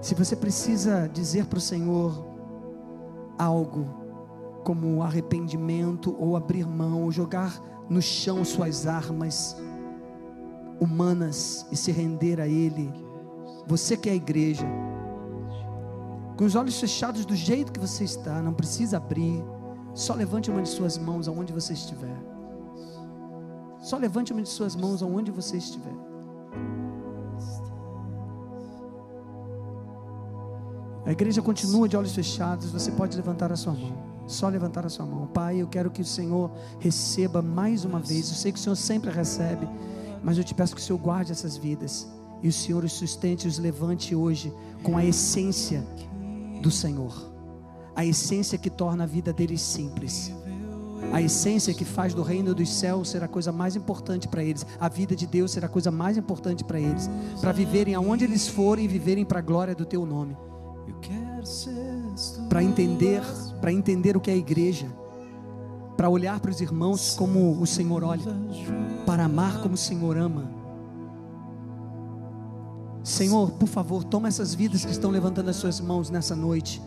[0.00, 2.26] Se você precisa dizer para o Senhor
[3.38, 3.99] algo,
[4.64, 9.56] como arrependimento, ou abrir mão, ou jogar no chão suas armas
[10.80, 12.90] humanas e se render a Ele
[13.70, 14.66] você que é a igreja,
[16.36, 19.44] com os olhos fechados do jeito que você está, não precisa abrir.
[19.94, 22.16] Só levante uma de suas mãos aonde você estiver.
[23.78, 25.94] Só levante uma de suas mãos aonde você estiver.
[31.06, 32.72] A igreja continua de olhos fechados.
[32.72, 34.19] Você pode levantar a sua mão.
[34.30, 35.26] Só levantar a sua mão.
[35.26, 38.28] Pai, eu quero que o Senhor receba mais uma vez.
[38.28, 39.68] Eu sei que o Senhor sempre recebe,
[40.22, 42.08] mas eu te peço que o Senhor guarde essas vidas.
[42.42, 45.84] E o Senhor os sustente e os levante hoje com a essência
[46.62, 47.12] do Senhor,
[47.94, 50.32] a essência que torna a vida deles simples,
[51.12, 54.64] a essência que faz do reino dos céus ser a coisa mais importante para eles,
[54.78, 57.10] a vida de Deus ser a coisa mais importante para eles,
[57.40, 60.36] para viverem aonde eles forem, viverem para a glória do Teu nome,
[62.48, 63.22] para entender,
[63.60, 64.86] para entender o que é igreja,
[65.96, 68.22] para olhar para os irmãos como o Senhor olha,
[69.06, 70.60] para amar como o Senhor ama
[73.02, 76.82] Senhor, por favor, toma essas vidas que estão levantando as suas mãos nessa noite,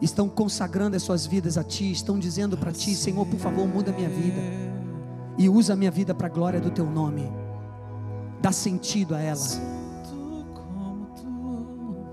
[0.00, 3.90] estão consagrando as suas vidas a Ti, estão dizendo para Ti, Senhor, por favor, muda
[3.90, 4.40] a minha vida
[5.36, 7.30] e usa a minha vida para a glória do Teu nome,
[8.40, 9.40] dá sentido a ela.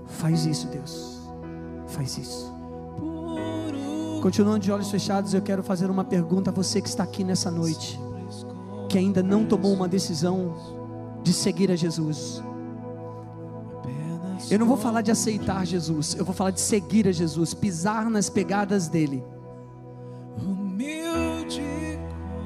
[0.08, 1.20] Faz isso, Deus,
[1.86, 2.57] faz isso.
[4.20, 7.50] Continuando de olhos fechados, eu quero fazer uma pergunta a você que está aqui nessa
[7.50, 7.98] noite,
[8.88, 10.54] que ainda não tomou uma decisão
[11.22, 12.42] de seguir a Jesus.
[14.50, 18.08] Eu não vou falar de aceitar Jesus, eu vou falar de seguir a Jesus, pisar
[18.10, 19.22] nas pegadas dele.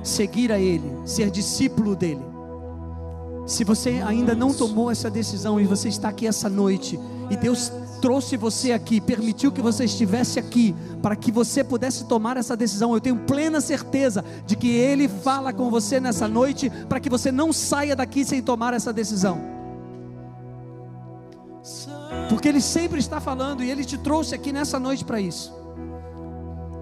[0.02, 2.22] Seguir a ele, ser discípulo dele.
[3.46, 6.98] Se você ainda não tomou essa decisão e você está aqui essa noite
[7.30, 7.72] e Deus
[8.03, 12.92] trouxe você aqui, permitiu que você estivesse aqui para que você pudesse tomar essa decisão,
[12.92, 17.32] eu tenho plena certeza de que Ele fala com você nessa noite para que você
[17.32, 19.53] não saia daqui sem tomar essa decisão
[22.28, 25.61] porque Ele sempre está falando e Ele te trouxe aqui nessa noite para isso.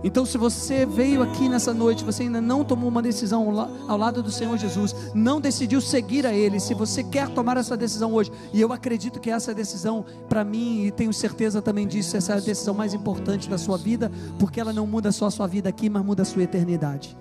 [0.02, 4.22] Então, se você veio aqui nessa noite, você ainda não tomou uma decisão ao lado
[4.22, 8.32] do Senhor Jesus, não decidiu seguir a Ele, se você quer tomar essa decisão hoje,
[8.52, 12.36] e eu acredito que essa decisão, para mim, e tenho certeza também disso, essa é
[12.36, 15.68] a decisão mais importante da sua vida, porque ela não muda só a sua vida
[15.68, 17.16] aqui, mas muda a sua eternidade.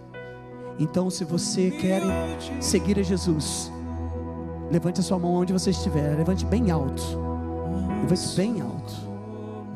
[0.79, 2.01] Então, se você quer
[2.61, 3.69] seguir a Jesus,
[4.71, 7.03] levante a sua mão onde você estiver, levante bem alto.
[8.01, 8.93] Levante bem alto.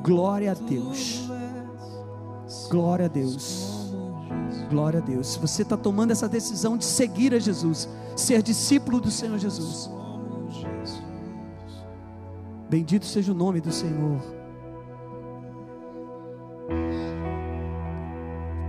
[0.01, 1.32] Glória a Deus.
[2.69, 3.93] Glória a Deus.
[4.69, 5.33] Glória a Deus.
[5.33, 9.89] Se você está tomando essa decisão de seguir a Jesus, ser discípulo do Senhor Jesus.
[12.69, 14.19] Bendito seja o nome do Senhor.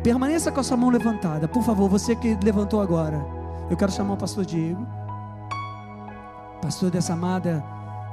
[0.02, 3.24] Permaneça com a sua mão levantada, por favor, você que levantou agora.
[3.70, 4.86] Eu quero chamar o pastor Diego,
[6.60, 7.64] pastor dessa amada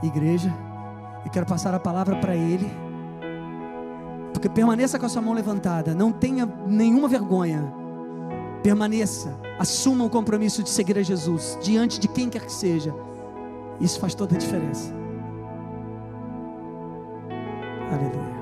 [0.02, 0.54] igreja.
[1.26, 2.72] E quero passar a palavra para ele.
[4.34, 5.94] Porque permaneça com a sua mão levantada.
[5.94, 7.74] Não tenha nenhuma vergonha.
[8.64, 9.38] Permaneça.
[9.60, 11.58] Assuma o compromisso de seguir a Jesus.
[11.62, 12.94] Diante de quem quer que seja.
[13.80, 14.94] Isso faz toda a diferença.
[17.92, 18.41] Aleluia.